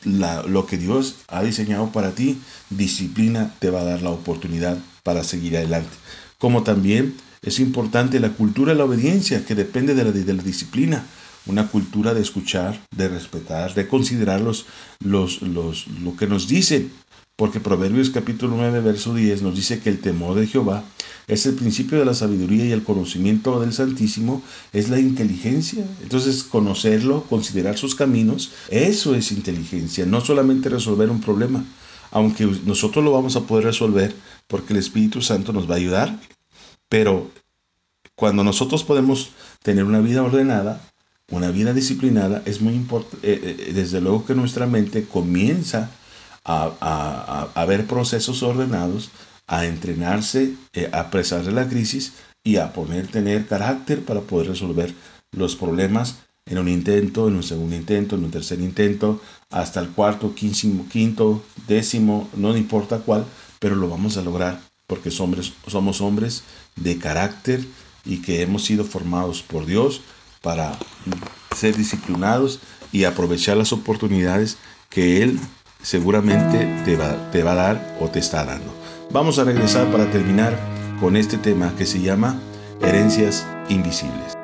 lo 0.05 0.65
que 0.65 0.77
Dios 0.77 1.15
ha 1.27 1.43
diseñado 1.43 1.91
para 1.91 2.11
ti, 2.11 2.39
disciplina 2.69 3.53
te 3.59 3.69
va 3.69 3.81
a 3.81 3.85
dar 3.85 4.01
la 4.01 4.09
oportunidad 4.09 4.77
para 5.03 5.23
seguir 5.23 5.57
adelante. 5.57 5.91
Como 6.37 6.63
también 6.63 7.15
es 7.41 7.59
importante 7.59 8.19
la 8.19 8.29
cultura 8.29 8.71
de 8.71 8.77
la 8.77 8.85
obediencia, 8.85 9.45
que 9.45 9.55
depende 9.55 9.95
de 9.95 10.03
la, 10.05 10.11
de 10.11 10.33
la 10.33 10.43
disciplina. 10.43 11.05
Una 11.45 11.67
cultura 11.67 12.13
de 12.13 12.21
escuchar, 12.21 12.81
de 12.95 13.09
respetar, 13.09 13.73
de 13.73 13.87
considerar 13.89 14.39
los, 14.39 14.65
los, 15.03 15.41
los, 15.41 15.87
lo 15.87 16.15
que 16.15 16.25
nos 16.25 16.47
dicen 16.47 16.89
porque 17.35 17.59
Proverbios 17.59 18.11
capítulo 18.11 18.55
9, 18.57 18.81
verso 18.81 19.13
10 19.13 19.41
nos 19.41 19.55
dice 19.55 19.79
que 19.79 19.89
el 19.89 19.99
temor 19.99 20.35
de 20.35 20.45
Jehová 20.45 20.83
es 21.27 21.45
el 21.45 21.55
principio 21.55 21.97
de 21.97 22.05
la 22.05 22.13
sabiduría 22.13 22.65
y 22.65 22.71
el 22.71 22.83
conocimiento 22.83 23.59
del 23.59 23.73
Santísimo 23.73 24.43
es 24.71 24.89
la 24.89 24.99
inteligencia. 24.99 25.83
Entonces, 26.03 26.43
conocerlo, 26.43 27.23
considerar 27.23 27.77
sus 27.77 27.95
caminos, 27.95 28.51
eso 28.69 29.15
es 29.15 29.31
inteligencia, 29.31 30.05
no 30.05 30.21
solamente 30.21 30.69
resolver 30.69 31.09
un 31.09 31.21
problema, 31.21 31.65
aunque 32.11 32.45
nosotros 32.65 33.03
lo 33.03 33.11
vamos 33.11 33.35
a 33.35 33.41
poder 33.41 33.65
resolver 33.65 34.13
porque 34.47 34.73
el 34.73 34.79
Espíritu 34.79 35.21
Santo 35.21 35.53
nos 35.53 35.67
va 35.67 35.75
a 35.75 35.77
ayudar, 35.77 36.19
pero 36.87 37.31
cuando 38.15 38.43
nosotros 38.43 38.83
podemos 38.83 39.31
tener 39.63 39.85
una 39.85 40.01
vida 40.01 40.21
ordenada, 40.21 40.81
una 41.31 41.49
vida 41.49 41.73
disciplinada, 41.73 42.43
es 42.45 42.61
muy 42.61 42.73
importante, 42.73 43.17
eh, 43.27 43.39
eh, 43.43 43.71
desde 43.73 44.01
luego 44.01 44.25
que 44.25 44.35
nuestra 44.35 44.67
mente 44.67 45.05
comienza 45.05 45.89
a, 46.45 47.65
ver 47.67 47.85
procesos 47.85 48.43
ordenados, 48.43 49.09
a 49.47 49.65
entrenarse, 49.65 50.53
eh, 50.73 50.89
a 50.91 51.09
pesar 51.09 51.43
de 51.43 51.51
la 51.51 51.67
crisis 51.67 52.13
y 52.43 52.57
a 52.57 52.73
poner, 52.73 53.07
tener 53.07 53.45
carácter 53.47 54.03
para 54.03 54.21
poder 54.21 54.47
resolver 54.47 54.93
los 55.31 55.55
problemas 55.55 56.17
en 56.45 56.57
un 56.57 56.67
intento, 56.67 57.27
en 57.27 57.35
un 57.35 57.43
segundo 57.43 57.75
intento, 57.75 58.15
en 58.15 58.25
un 58.25 58.31
tercer 58.31 58.59
intento, 58.59 59.21
hasta 59.49 59.79
el 59.79 59.89
cuarto, 59.89 60.35
quinto, 60.35 61.43
décimo, 61.67 62.29
no 62.35 62.55
importa 62.57 62.99
cuál, 62.99 63.25
pero 63.59 63.75
lo 63.75 63.89
vamos 63.89 64.17
a 64.17 64.21
lograr 64.21 64.59
porque 64.87 65.09
somos, 65.09 65.53
somos 65.67 66.01
hombres 66.01 66.43
de 66.75 66.97
carácter 66.97 67.65
y 68.03 68.17
que 68.17 68.41
hemos 68.41 68.65
sido 68.65 68.83
formados 68.83 69.41
por 69.41 69.65
Dios 69.65 70.01
para 70.41 70.77
ser 71.55 71.77
disciplinados 71.77 72.59
y 72.91 73.05
aprovechar 73.05 73.55
las 73.55 73.71
oportunidades 73.71 74.57
que 74.89 75.23
Él 75.23 75.39
seguramente 75.83 76.67
te 76.85 76.95
va, 76.95 77.29
te 77.31 77.43
va 77.43 77.51
a 77.51 77.55
dar 77.55 77.97
o 77.99 78.07
te 78.07 78.19
está 78.19 78.43
dando. 78.43 78.73
Vamos 79.11 79.37
a 79.37 79.43
regresar 79.43 79.85
para 79.91 80.09
terminar 80.09 80.57
con 80.99 81.15
este 81.15 81.37
tema 81.37 81.73
que 81.77 81.85
se 81.85 82.01
llama 82.01 82.39
herencias 82.81 83.45
invisibles. 83.69 84.42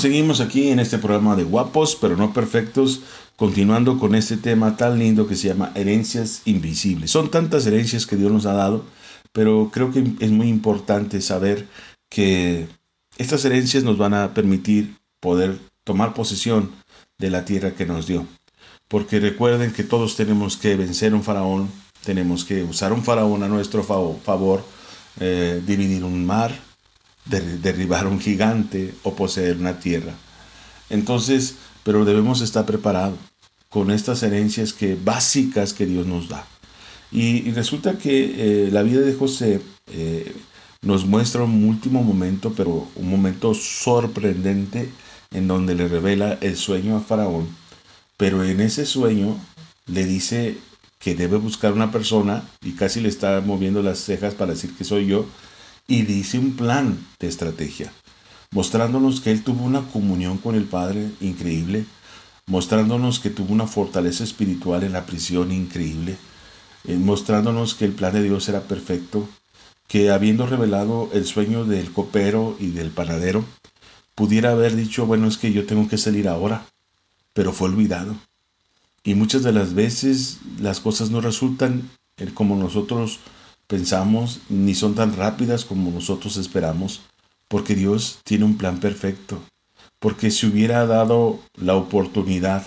Seguimos 0.00 0.40
aquí 0.40 0.68
en 0.68 0.80
este 0.80 0.98
programa 0.98 1.36
de 1.36 1.44
Guapos, 1.44 1.96
pero 2.00 2.16
no 2.16 2.32
perfectos, 2.32 3.00
continuando 3.36 3.98
con 3.98 4.14
este 4.14 4.36
tema 4.36 4.76
tan 4.76 4.98
lindo 4.98 5.26
que 5.26 5.36
se 5.36 5.48
llama 5.48 5.72
herencias 5.74 6.42
invisibles. 6.44 7.10
Son 7.10 7.30
tantas 7.30 7.66
herencias 7.66 8.06
que 8.06 8.16
Dios 8.16 8.32
nos 8.32 8.46
ha 8.46 8.52
dado, 8.54 8.84
pero 9.32 9.70
creo 9.72 9.92
que 9.92 10.04
es 10.20 10.30
muy 10.30 10.48
importante 10.48 11.20
saber 11.20 11.66
que 12.10 12.66
estas 13.16 13.44
herencias 13.44 13.84
nos 13.84 13.96
van 13.98 14.14
a 14.14 14.34
permitir 14.34 14.96
poder 15.20 15.58
tomar 15.84 16.14
posesión 16.14 16.70
de 17.18 17.30
la 17.30 17.44
tierra 17.44 17.72
que 17.72 17.86
nos 17.86 18.06
dio. 18.06 18.26
Porque 18.88 19.20
recuerden 19.20 19.72
que 19.72 19.84
todos 19.84 20.16
tenemos 20.16 20.56
que 20.56 20.74
vencer 20.76 21.14
un 21.14 21.22
faraón, 21.22 21.70
tenemos 22.04 22.44
que 22.44 22.64
usar 22.64 22.92
un 22.92 23.04
faraón 23.04 23.42
a 23.42 23.48
nuestro 23.48 23.84
favo- 23.84 24.18
favor, 24.24 24.64
eh, 25.20 25.62
dividir 25.66 26.02
un 26.02 26.24
mar, 26.26 26.58
derribar 27.24 28.06
un 28.06 28.20
gigante 28.20 28.94
o 29.02 29.14
poseer 29.14 29.56
una 29.58 29.78
tierra. 29.78 30.14
Entonces, 30.88 31.56
pero 31.84 32.04
debemos 32.04 32.40
estar 32.40 32.66
preparados 32.66 33.18
con 33.68 33.90
estas 33.90 34.22
herencias 34.22 34.72
que 34.72 34.96
básicas 34.96 35.72
que 35.72 35.86
Dios 35.86 36.06
nos 36.06 36.28
da. 36.28 36.44
Y, 37.12 37.50
resulta 37.52 37.98
que 37.98 38.66
eh, 38.66 38.70
la 38.70 38.82
vida 38.82 39.00
de 39.00 39.14
José 39.14 39.60
eh, 39.92 40.34
nos 40.82 41.06
muestra 41.06 41.44
un 41.44 41.64
último 41.64 42.02
momento, 42.02 42.52
pero 42.56 42.88
un 42.96 43.10
momento 43.10 43.54
sorprendente 43.54 44.88
en 45.32 45.46
donde 45.48 45.74
le 45.74 45.88
revela 45.88 46.38
el 46.40 46.56
sueño 46.56 46.96
a 46.96 47.00
Faraón. 47.00 47.48
Pero 48.16 48.44
en 48.44 48.60
ese 48.60 48.86
sueño 48.86 49.36
le 49.86 50.04
dice 50.04 50.58
que 50.98 51.14
debe 51.14 51.38
buscar 51.38 51.72
una 51.72 51.90
persona 51.90 52.44
y 52.62 52.72
casi 52.72 53.00
le 53.00 53.08
está 53.08 53.40
moviendo 53.40 53.82
las 53.82 53.98
cejas 53.98 54.34
para 54.34 54.52
decir 54.52 54.74
que 54.76 54.84
soy 54.84 55.06
yo 55.06 55.26
y 55.90 56.02
dice 56.02 56.38
un 56.38 56.52
plan 56.52 57.04
de 57.18 57.26
estrategia, 57.26 57.92
mostrándonos 58.52 59.20
que 59.20 59.32
él 59.32 59.42
tuvo 59.42 59.64
una 59.64 59.82
comunión 59.88 60.38
con 60.38 60.54
el 60.54 60.62
Padre 60.62 61.10
increíble, 61.20 61.84
mostrándonos 62.46 63.18
que 63.18 63.28
tuvo 63.28 63.52
una 63.52 63.66
fortaleza 63.66 64.22
espiritual 64.22 64.84
en 64.84 64.92
la 64.92 65.04
prisión 65.04 65.50
increíble, 65.50 66.16
eh, 66.84 66.96
mostrándonos 66.96 67.74
que 67.74 67.86
el 67.86 67.92
plan 67.92 68.12
de 68.12 68.22
Dios 68.22 68.48
era 68.48 68.60
perfecto, 68.62 69.28
que 69.88 70.12
habiendo 70.12 70.46
revelado 70.46 71.10
el 71.12 71.24
sueño 71.26 71.64
del 71.64 71.90
copero 71.90 72.56
y 72.60 72.68
del 72.68 72.90
panadero, 72.90 73.44
pudiera 74.14 74.52
haber 74.52 74.76
dicho, 74.76 75.06
bueno, 75.06 75.26
es 75.26 75.38
que 75.38 75.52
yo 75.52 75.66
tengo 75.66 75.88
que 75.88 75.98
salir 75.98 76.28
ahora, 76.28 76.66
pero 77.32 77.52
fue 77.52 77.68
olvidado. 77.68 78.14
Y 79.02 79.16
muchas 79.16 79.42
de 79.42 79.52
las 79.52 79.74
veces 79.74 80.38
las 80.60 80.78
cosas 80.78 81.10
no 81.10 81.20
resultan 81.20 81.90
como 82.34 82.54
nosotros 82.54 83.18
pensamos, 83.70 84.40
ni 84.48 84.74
son 84.74 84.96
tan 84.96 85.14
rápidas 85.16 85.64
como 85.64 85.92
nosotros 85.92 86.36
esperamos, 86.36 87.02
porque 87.46 87.76
Dios 87.76 88.18
tiene 88.24 88.44
un 88.44 88.58
plan 88.58 88.80
perfecto. 88.80 89.40
Porque 90.00 90.32
si 90.32 90.46
hubiera 90.46 90.84
dado 90.86 91.38
la 91.54 91.76
oportunidad 91.76 92.66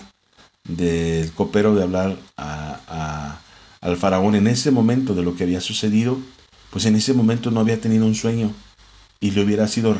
del 0.66 1.30
copero 1.32 1.74
de 1.74 1.82
hablar 1.82 2.16
a- 2.38 3.38
al 3.82 3.96
faraón 3.98 4.34
en 4.34 4.46
ese 4.46 4.70
momento 4.70 5.14
de 5.14 5.22
lo 5.22 5.36
que 5.36 5.44
había 5.44 5.60
sucedido, 5.60 6.18
pues 6.70 6.86
en 6.86 6.96
ese 6.96 7.12
momento 7.12 7.50
no 7.50 7.60
había 7.60 7.78
tenido 7.82 8.06
un 8.06 8.14
sueño 8.14 8.50
y 9.20 9.32
le 9.32 9.44
hubiera 9.44 9.68
sido 9.68 9.98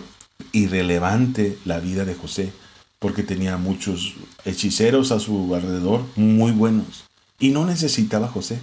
irrelevante 0.52 1.58
la 1.66 1.80
vida 1.80 2.06
de 2.06 2.14
José, 2.14 2.50
porque 2.98 3.22
tenía 3.22 3.58
muchos 3.58 4.14
hechiceros 4.46 5.12
a 5.12 5.20
su 5.20 5.54
alrededor 5.54 6.06
muy 6.16 6.52
buenos 6.52 7.04
y 7.38 7.50
no 7.50 7.66
necesitaba 7.66 8.26
José. 8.28 8.58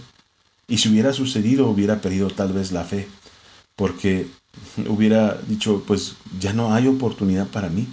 Y 0.72 0.78
si 0.78 0.88
hubiera 0.88 1.12
sucedido, 1.12 1.68
hubiera 1.68 2.00
perdido 2.00 2.30
tal 2.30 2.54
vez 2.54 2.72
la 2.72 2.86
fe, 2.86 3.06
porque 3.76 4.28
hubiera 4.88 5.38
dicho, 5.46 5.84
pues 5.86 6.14
ya 6.40 6.54
no 6.54 6.74
hay 6.74 6.88
oportunidad 6.88 7.48
para 7.48 7.68
mí. 7.68 7.90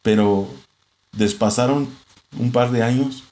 Pero 0.00 0.48
despasaron 1.12 1.90
un 2.38 2.52
par 2.52 2.70
de 2.72 2.82
años 2.82 3.24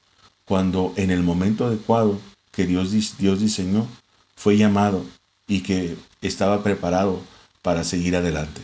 cuando 0.45 0.93
en 0.97 1.09
el 1.09 1.23
momento 1.23 1.65
adecuado 1.65 2.19
que 2.51 2.67
Dios, 2.67 2.91
Dios 3.17 3.39
diseñó, 3.39 3.87
fue 4.35 4.55
llamado 4.55 5.03
y 5.47 5.61
que 5.61 5.97
estaba 6.21 6.61
preparado 6.61 7.21
para 7.63 7.83
seguir 7.83 8.15
adelante. 8.15 8.61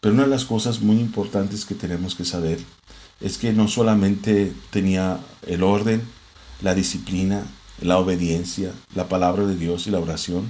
Pero 0.00 0.14
una 0.14 0.22
de 0.22 0.30
las 0.30 0.44
cosas 0.44 0.82
muy 0.82 1.00
importantes 1.00 1.64
que 1.64 1.74
tenemos 1.74 2.14
que 2.14 2.24
saber 2.24 2.60
es 3.20 3.38
que 3.38 3.52
no 3.52 3.66
solamente 3.66 4.52
tenía 4.70 5.18
el 5.48 5.64
orden, 5.64 6.00
la 6.60 6.76
disciplina, 6.76 7.44
la 7.82 7.98
obediencia, 7.98 8.72
la 8.94 9.08
palabra 9.08 9.46
de 9.46 9.56
Dios 9.56 9.86
y 9.86 9.90
la 9.90 10.00
oración, 10.00 10.48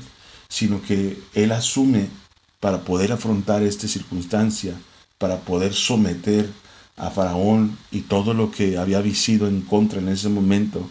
sino 0.48 0.82
que 0.82 1.18
él 1.34 1.52
asume 1.52 2.08
para 2.60 2.82
poder 2.82 3.12
afrontar 3.12 3.62
esta 3.62 3.88
circunstancia, 3.88 4.74
para 5.18 5.40
poder 5.40 5.74
someter 5.74 6.50
a 6.96 7.10
Faraón 7.10 7.78
y 7.90 8.02
todo 8.02 8.34
lo 8.34 8.50
que 8.50 8.76
había 8.76 9.00
visido 9.00 9.48
en 9.48 9.62
contra 9.62 10.00
en 10.00 10.08
ese 10.08 10.28
momento, 10.28 10.88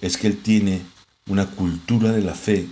es 0.00 0.16
que 0.16 0.26
él 0.26 0.38
tiene 0.38 0.82
una 1.26 1.46
cultura 1.46 2.12
de 2.12 2.22
la 2.22 2.34
fe, 2.34 2.66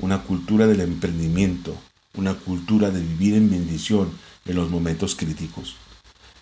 una 0.00 0.22
cultura 0.22 0.66
del 0.66 0.80
emprendimiento, 0.80 1.76
una 2.14 2.34
cultura 2.34 2.90
de 2.90 3.00
vivir 3.00 3.34
en 3.34 3.50
bendición 3.50 4.10
en 4.46 4.56
los 4.56 4.70
momentos 4.70 5.14
críticos. 5.14 5.76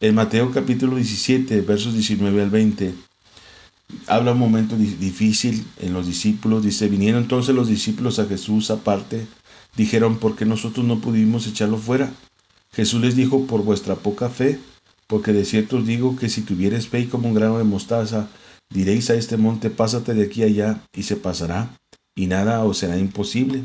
En 0.00 0.14
Mateo 0.14 0.50
capítulo 0.52 0.96
17, 0.96 1.60
versos 1.62 1.94
19 1.94 2.42
al 2.42 2.50
20, 2.50 2.94
habla 4.06 4.32
un 4.32 4.38
momento 4.38 4.76
di- 4.76 4.94
difícil 4.94 5.66
en 5.80 5.92
los 5.92 6.06
discípulos. 6.06 6.64
Dice, 6.64 6.88
vinieron 6.88 7.22
entonces 7.22 7.54
los 7.54 7.68
discípulos 7.68 8.18
a 8.18 8.26
Jesús 8.26 8.70
aparte, 8.70 9.26
dijeron, 9.76 10.18
¿por 10.18 10.36
qué 10.36 10.44
nosotros 10.44 10.84
no 10.86 11.00
pudimos 11.00 11.46
echarlo 11.46 11.78
fuera? 11.78 12.12
Jesús 12.72 13.00
les 13.00 13.16
dijo, 13.16 13.46
por 13.46 13.62
vuestra 13.62 13.96
poca 13.96 14.28
fe, 14.28 14.58
porque 15.06 15.32
de 15.32 15.44
cierto 15.44 15.76
os 15.76 15.86
digo 15.86 16.16
que 16.16 16.28
si 16.28 16.42
tuvieres 16.42 16.88
fe 16.88 17.08
como 17.08 17.28
un 17.28 17.34
grano 17.34 17.58
de 17.58 17.64
mostaza, 17.64 18.28
diréis 18.70 19.10
a 19.10 19.14
este 19.14 19.36
monte, 19.36 19.70
pásate 19.70 20.14
de 20.14 20.24
aquí 20.24 20.42
a 20.42 20.46
allá, 20.46 20.82
y 20.92 21.04
se 21.04 21.16
pasará, 21.16 21.78
y 22.16 22.26
nada 22.26 22.64
os 22.64 22.78
será 22.78 22.98
imposible. 22.98 23.64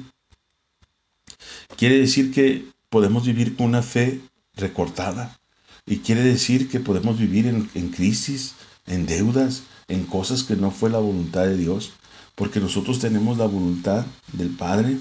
Quiere 1.78 1.98
decir 1.98 2.32
que 2.32 2.66
podemos 2.90 3.26
vivir 3.26 3.56
con 3.56 3.68
una 3.68 3.82
fe 3.82 4.20
recortada, 4.56 5.40
y 5.86 5.98
quiere 5.98 6.22
decir 6.22 6.70
que 6.70 6.80
podemos 6.80 7.18
vivir 7.18 7.48
en, 7.48 7.70
en 7.74 7.90
crisis, 7.90 8.54
en 8.86 9.06
deudas, 9.06 9.64
en 9.90 10.06
cosas 10.06 10.44
que 10.44 10.56
no 10.56 10.72
fue 10.72 10.90
la 10.90 11.00
voluntad 11.00 11.44
de 11.44 11.58
Dios, 11.58 11.92
porque 12.36 12.60
nosotros 12.60 13.00
tenemos 13.00 13.38
la 13.38 13.48
voluntad 13.48 14.06
del 14.32 14.50
Padre 14.50 14.98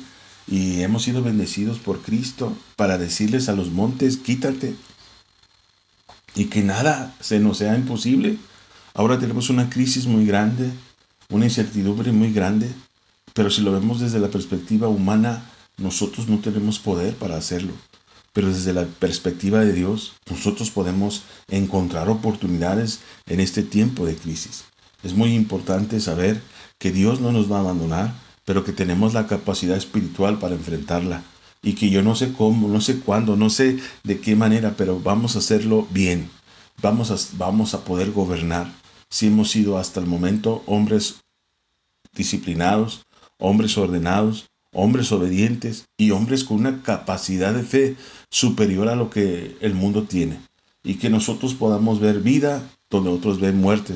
y 0.48 0.80
hemos 0.80 1.04
sido 1.04 1.22
bendecidos 1.22 1.78
por 1.78 2.00
Cristo 2.00 2.56
para 2.74 2.98
decirles 2.98 3.48
a 3.48 3.54
los 3.54 3.70
montes, 3.70 4.16
quítate. 4.16 4.74
Y 6.34 6.46
que 6.46 6.62
nada 6.62 7.14
se 7.20 7.38
nos 7.38 7.58
sea 7.58 7.76
imposible. 7.76 8.38
Ahora 8.94 9.18
tenemos 9.18 9.50
una 9.50 9.70
crisis 9.70 10.06
muy 10.06 10.26
grande, 10.26 10.70
una 11.30 11.44
incertidumbre 11.44 12.12
muy 12.12 12.32
grande, 12.32 12.70
pero 13.34 13.50
si 13.50 13.60
lo 13.60 13.72
vemos 13.72 14.00
desde 14.00 14.18
la 14.18 14.28
perspectiva 14.28 14.88
humana, 14.88 15.44
nosotros 15.76 16.28
no 16.28 16.38
tenemos 16.38 16.78
poder 16.78 17.14
para 17.14 17.36
hacerlo. 17.36 17.72
Pero 18.32 18.48
desde 18.48 18.72
la 18.72 18.84
perspectiva 18.84 19.60
de 19.60 19.72
Dios, 19.72 20.14
nosotros 20.30 20.70
podemos 20.70 21.22
encontrar 21.48 22.08
oportunidades 22.08 23.00
en 23.26 23.40
este 23.40 23.62
tiempo 23.62 24.06
de 24.06 24.16
crisis. 24.16 24.64
Es 25.02 25.14
muy 25.14 25.34
importante 25.34 26.00
saber 26.00 26.40
que 26.78 26.90
Dios 26.90 27.20
no 27.20 27.32
nos 27.32 27.50
va 27.50 27.58
a 27.58 27.60
abandonar, 27.60 28.14
pero 28.44 28.64
que 28.64 28.72
tenemos 28.72 29.14
la 29.14 29.26
capacidad 29.26 29.76
espiritual 29.76 30.38
para 30.38 30.54
enfrentarla. 30.54 31.22
Y 31.62 31.74
que 31.74 31.90
yo 31.90 32.02
no 32.02 32.14
sé 32.14 32.32
cómo, 32.32 32.68
no 32.68 32.80
sé 32.80 33.00
cuándo, 33.00 33.36
no 33.36 33.50
sé 33.50 33.78
de 34.04 34.20
qué 34.20 34.36
manera, 34.36 34.74
pero 34.76 35.00
vamos 35.00 35.36
a 35.36 35.40
hacerlo 35.40 35.86
bien. 35.90 36.30
Vamos 36.80 37.10
a, 37.10 37.36
vamos 37.36 37.74
a 37.74 37.84
poder 37.84 38.12
gobernar. 38.12 38.72
Si 39.10 39.26
hemos 39.26 39.50
sido 39.50 39.78
hasta 39.78 40.00
el 40.00 40.06
momento 40.06 40.62
hombres 40.66 41.16
disciplinados, 42.14 43.06
hombres 43.38 43.76
ordenados, 43.78 44.48
hombres 44.72 45.12
obedientes 45.12 45.86
y 45.96 46.10
hombres 46.10 46.44
con 46.44 46.58
una 46.58 46.82
capacidad 46.82 47.54
de 47.54 47.62
fe 47.62 47.96
superior 48.30 48.88
a 48.88 48.96
lo 48.96 49.10
que 49.10 49.56
el 49.60 49.74
mundo 49.74 50.04
tiene. 50.04 50.40
Y 50.82 50.94
que 50.94 51.10
nosotros 51.10 51.54
podamos 51.54 52.00
ver 52.00 52.20
vida 52.20 52.68
donde 52.90 53.10
otros 53.10 53.40
ven 53.40 53.60
muerte. 53.60 53.94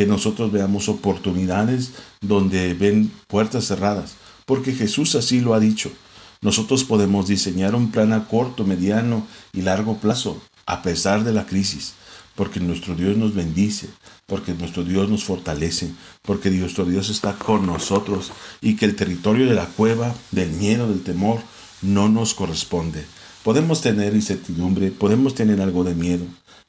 Que 0.00 0.06
nosotros 0.06 0.50
veamos 0.50 0.88
oportunidades 0.88 1.90
donde 2.22 2.72
ven 2.72 3.12
puertas 3.26 3.66
cerradas. 3.66 4.14
Porque 4.46 4.72
Jesús 4.72 5.14
así 5.14 5.42
lo 5.42 5.52
ha 5.52 5.60
dicho. 5.60 5.92
Nosotros 6.40 6.84
podemos 6.84 7.28
diseñar 7.28 7.74
un 7.74 7.90
plan 7.90 8.14
a 8.14 8.26
corto, 8.26 8.64
mediano 8.64 9.26
y 9.52 9.60
largo 9.60 9.98
plazo, 9.98 10.40
a 10.64 10.80
pesar 10.80 11.22
de 11.22 11.34
la 11.34 11.44
crisis 11.44 11.92
porque 12.34 12.58
nuestro 12.58 12.94
Dios 12.94 13.18
nos 13.18 13.34
bendice, 13.34 13.90
porque 14.24 14.54
nuestro 14.54 14.82
Dios 14.82 15.10
nos 15.10 15.24
fortalece, 15.24 15.90
porque 16.22 16.48
nuestro 16.48 16.86
Dios 16.86 17.10
está 17.10 17.34
con 17.34 17.66
nosotros 17.66 18.32
y 18.62 18.76
que 18.76 18.86
el 18.86 18.96
territorio 18.96 19.44
de 19.44 19.54
la 19.54 19.66
cueva, 19.66 20.14
del 20.30 20.50
miedo, 20.52 20.88
del 20.88 21.02
temor, 21.02 21.40
no 21.82 22.08
nos 22.08 22.32
corresponde. 22.32 23.04
Podemos 23.42 23.82
tener 23.82 24.14
incertidumbre, 24.14 24.90
podemos 24.90 25.34
tener 25.34 25.60
algo 25.60 25.84
de 25.84 25.94
miedo, 25.94 26.24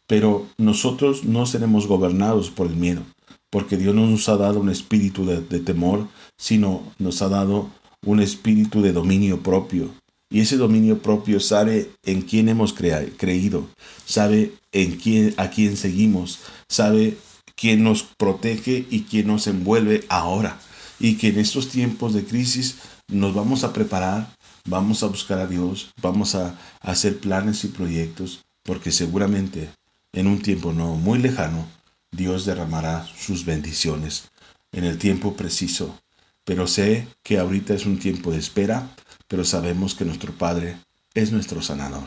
pero 0.07 0.45
nosotros 0.57 1.23
no 1.23 1.45
seremos 1.45 1.87
gobernados 1.87 2.49
por 2.49 2.67
el 2.67 2.75
miedo, 2.75 3.03
porque 3.51 3.77
Dios 3.77 3.93
no 3.93 4.07
nos 4.07 4.27
ha 4.29 4.37
dado 4.37 4.59
un 4.59 4.69
espíritu 4.69 5.25
de, 5.25 5.59
temor, 5.59 6.07
sino 6.37 6.81
nos 6.97 7.21
ha 7.21 7.29
dado 7.29 7.69
un 8.03 8.19
espíritu 8.19 8.81
de 8.81 8.93
dominio 8.93 9.43
propio, 9.43 9.91
y 10.31 10.39
ese 10.39 10.55
dominio 10.55 10.99
propio 10.99 11.41
sabe 11.41 11.91
en 12.03 12.21
quién 12.21 12.47
hemos 12.47 12.73
creído, 12.73 13.67
sabe 14.05 14.53
en 14.71 14.95
quién, 14.95 15.33
a 15.35 15.49
quién 15.49 15.75
seguimos, 15.75 16.39
sabe 16.69 17.17
quién 17.55 17.83
nos 17.83 18.03
protege 18.03 18.85
y 18.89 19.01
quién 19.01 19.27
nos 19.27 19.45
envuelve 19.47 20.05
ahora. 20.07 20.57
Y 21.01 21.15
que 21.15 21.27
en 21.27 21.39
estos 21.39 21.67
tiempos 21.67 22.13
de 22.13 22.23
crisis 22.23 22.77
nos 23.09 23.33
vamos 23.33 23.65
a 23.65 23.73
preparar, 23.73 24.33
vamos 24.65 25.03
a 25.03 25.07
buscar 25.07 25.39
a 25.39 25.47
Dios, 25.47 25.91
vamos 26.01 26.33
a, 26.35 26.57
a 26.79 26.91
hacer 26.91 27.19
planes 27.19 27.65
y 27.65 27.67
proyectos, 27.67 28.45
porque 28.63 28.93
seguramente 28.93 29.69
en 30.13 30.27
un 30.27 30.41
tiempo 30.41 30.71
no 30.71 30.95
muy 30.95 31.19
lejano, 31.19 31.67
Dios 32.11 32.45
derramará 32.45 33.07
sus 33.17 33.45
bendiciones 33.45 34.25
en 34.71 34.83
el 34.83 34.97
tiempo 34.97 35.35
preciso. 35.35 35.99
Pero 36.43 36.67
sé 36.67 37.07
que 37.23 37.39
ahorita 37.39 37.73
es 37.73 37.85
un 37.85 37.99
tiempo 37.99 38.31
de 38.31 38.39
espera, 38.39 38.89
pero 39.27 39.45
sabemos 39.45 39.95
que 39.95 40.05
nuestro 40.05 40.33
Padre 40.33 40.77
es 41.13 41.31
nuestro 41.31 41.61
sanador, 41.61 42.03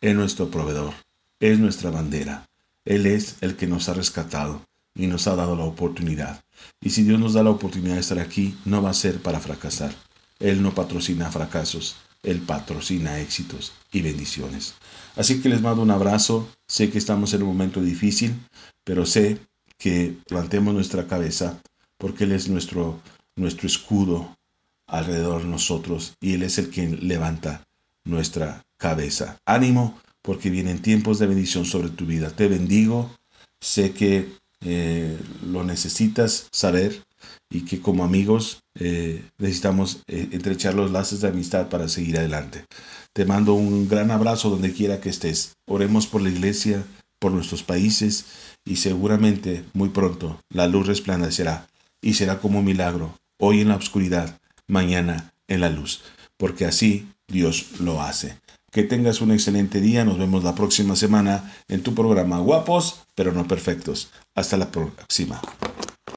es 0.00 0.14
nuestro 0.14 0.50
proveedor, 0.50 0.94
es 1.40 1.58
nuestra 1.58 1.90
bandera. 1.90 2.48
Él 2.84 3.06
es 3.06 3.36
el 3.40 3.56
que 3.56 3.66
nos 3.66 3.88
ha 3.88 3.94
rescatado 3.94 4.62
y 4.94 5.06
nos 5.06 5.26
ha 5.26 5.36
dado 5.36 5.56
la 5.56 5.64
oportunidad. 5.64 6.42
Y 6.80 6.90
si 6.90 7.02
Dios 7.02 7.18
nos 7.18 7.34
da 7.34 7.42
la 7.42 7.50
oportunidad 7.50 7.94
de 7.94 8.00
estar 8.00 8.18
aquí, 8.18 8.56
no 8.64 8.82
va 8.82 8.90
a 8.90 8.94
ser 8.94 9.20
para 9.20 9.40
fracasar. 9.40 9.94
Él 10.38 10.62
no 10.62 10.74
patrocina 10.74 11.30
fracasos, 11.30 11.96
Él 12.22 12.40
patrocina 12.40 13.20
éxitos 13.20 13.72
y 13.92 14.02
bendiciones. 14.02 14.74
Así 15.16 15.40
que 15.40 15.48
les 15.48 15.60
mando 15.60 15.82
un 15.82 15.90
abrazo. 15.90 16.48
Sé 16.72 16.88
que 16.88 16.96
estamos 16.96 17.34
en 17.34 17.42
un 17.42 17.48
momento 17.48 17.82
difícil, 17.82 18.34
pero 18.82 19.04
sé 19.04 19.36
que 19.76 20.16
plantemos 20.26 20.72
nuestra 20.72 21.06
cabeza 21.06 21.60
porque 21.98 22.24
Él 22.24 22.32
es 22.32 22.48
nuestro, 22.48 22.98
nuestro 23.36 23.66
escudo, 23.66 24.38
alrededor 24.86 25.42
de 25.42 25.48
nosotros 25.48 26.14
y 26.18 26.32
Él 26.32 26.44
es 26.44 26.56
el 26.56 26.70
que 26.70 26.88
levanta 26.88 27.66
nuestra 28.04 28.64
cabeza. 28.78 29.36
Ánimo 29.44 30.00
porque 30.22 30.48
vienen 30.48 30.80
tiempos 30.80 31.18
de 31.18 31.26
bendición 31.26 31.66
sobre 31.66 31.90
tu 31.90 32.06
vida. 32.06 32.30
Te 32.30 32.48
bendigo, 32.48 33.14
sé 33.60 33.92
que 33.92 34.32
eh, 34.64 35.18
lo 35.44 35.64
necesitas 35.64 36.48
saber 36.52 37.02
y 37.50 37.62
que 37.64 37.80
como 37.80 38.04
amigos 38.04 38.60
eh, 38.78 39.22
necesitamos 39.38 40.02
eh, 40.06 40.28
entrechar 40.32 40.74
los 40.74 40.90
lazos 40.90 41.20
de 41.20 41.28
amistad 41.28 41.68
para 41.68 41.88
seguir 41.88 42.18
adelante. 42.18 42.64
Te 43.12 43.24
mando 43.24 43.54
un 43.54 43.88
gran 43.88 44.10
abrazo 44.10 44.50
donde 44.50 44.72
quiera 44.72 45.00
que 45.00 45.10
estés. 45.10 45.52
Oremos 45.66 46.06
por 46.06 46.22
la 46.22 46.30
iglesia, 46.30 46.84
por 47.22 47.32
nuestros 47.32 47.62
países 47.62 48.24
y 48.64 48.76
seguramente 48.76 49.64
muy 49.74 49.90
pronto 49.90 50.40
la 50.50 50.66
luz 50.66 50.88
resplandecerá 50.88 51.68
y 52.02 52.14
será 52.14 52.40
como 52.40 52.58
un 52.58 52.64
milagro. 52.64 53.16
Hoy 53.38 53.60
en 53.60 53.68
la 53.68 53.76
oscuridad 53.76 54.40
mañana 54.68 55.32
en 55.46 55.60
la 55.60 55.70
luz, 55.70 56.02
porque 56.36 56.64
así 56.64 57.08
Dios 57.28 57.80
lo 57.80 58.02
hace. 58.02 58.38
Que 58.72 58.82
tengas 58.82 59.20
un 59.20 59.30
excelente 59.32 59.80
día, 59.80 60.04
nos 60.04 60.18
vemos 60.18 60.42
la 60.44 60.54
próxima 60.54 60.96
semana 60.96 61.52
en 61.68 61.82
tu 61.82 61.94
programa 61.94 62.38
Guapos, 62.38 63.02
pero 63.14 63.32
no 63.32 63.46
perfectos. 63.46 64.10
Hasta 64.34 64.56
la 64.56 64.70
próxima. 64.70 65.40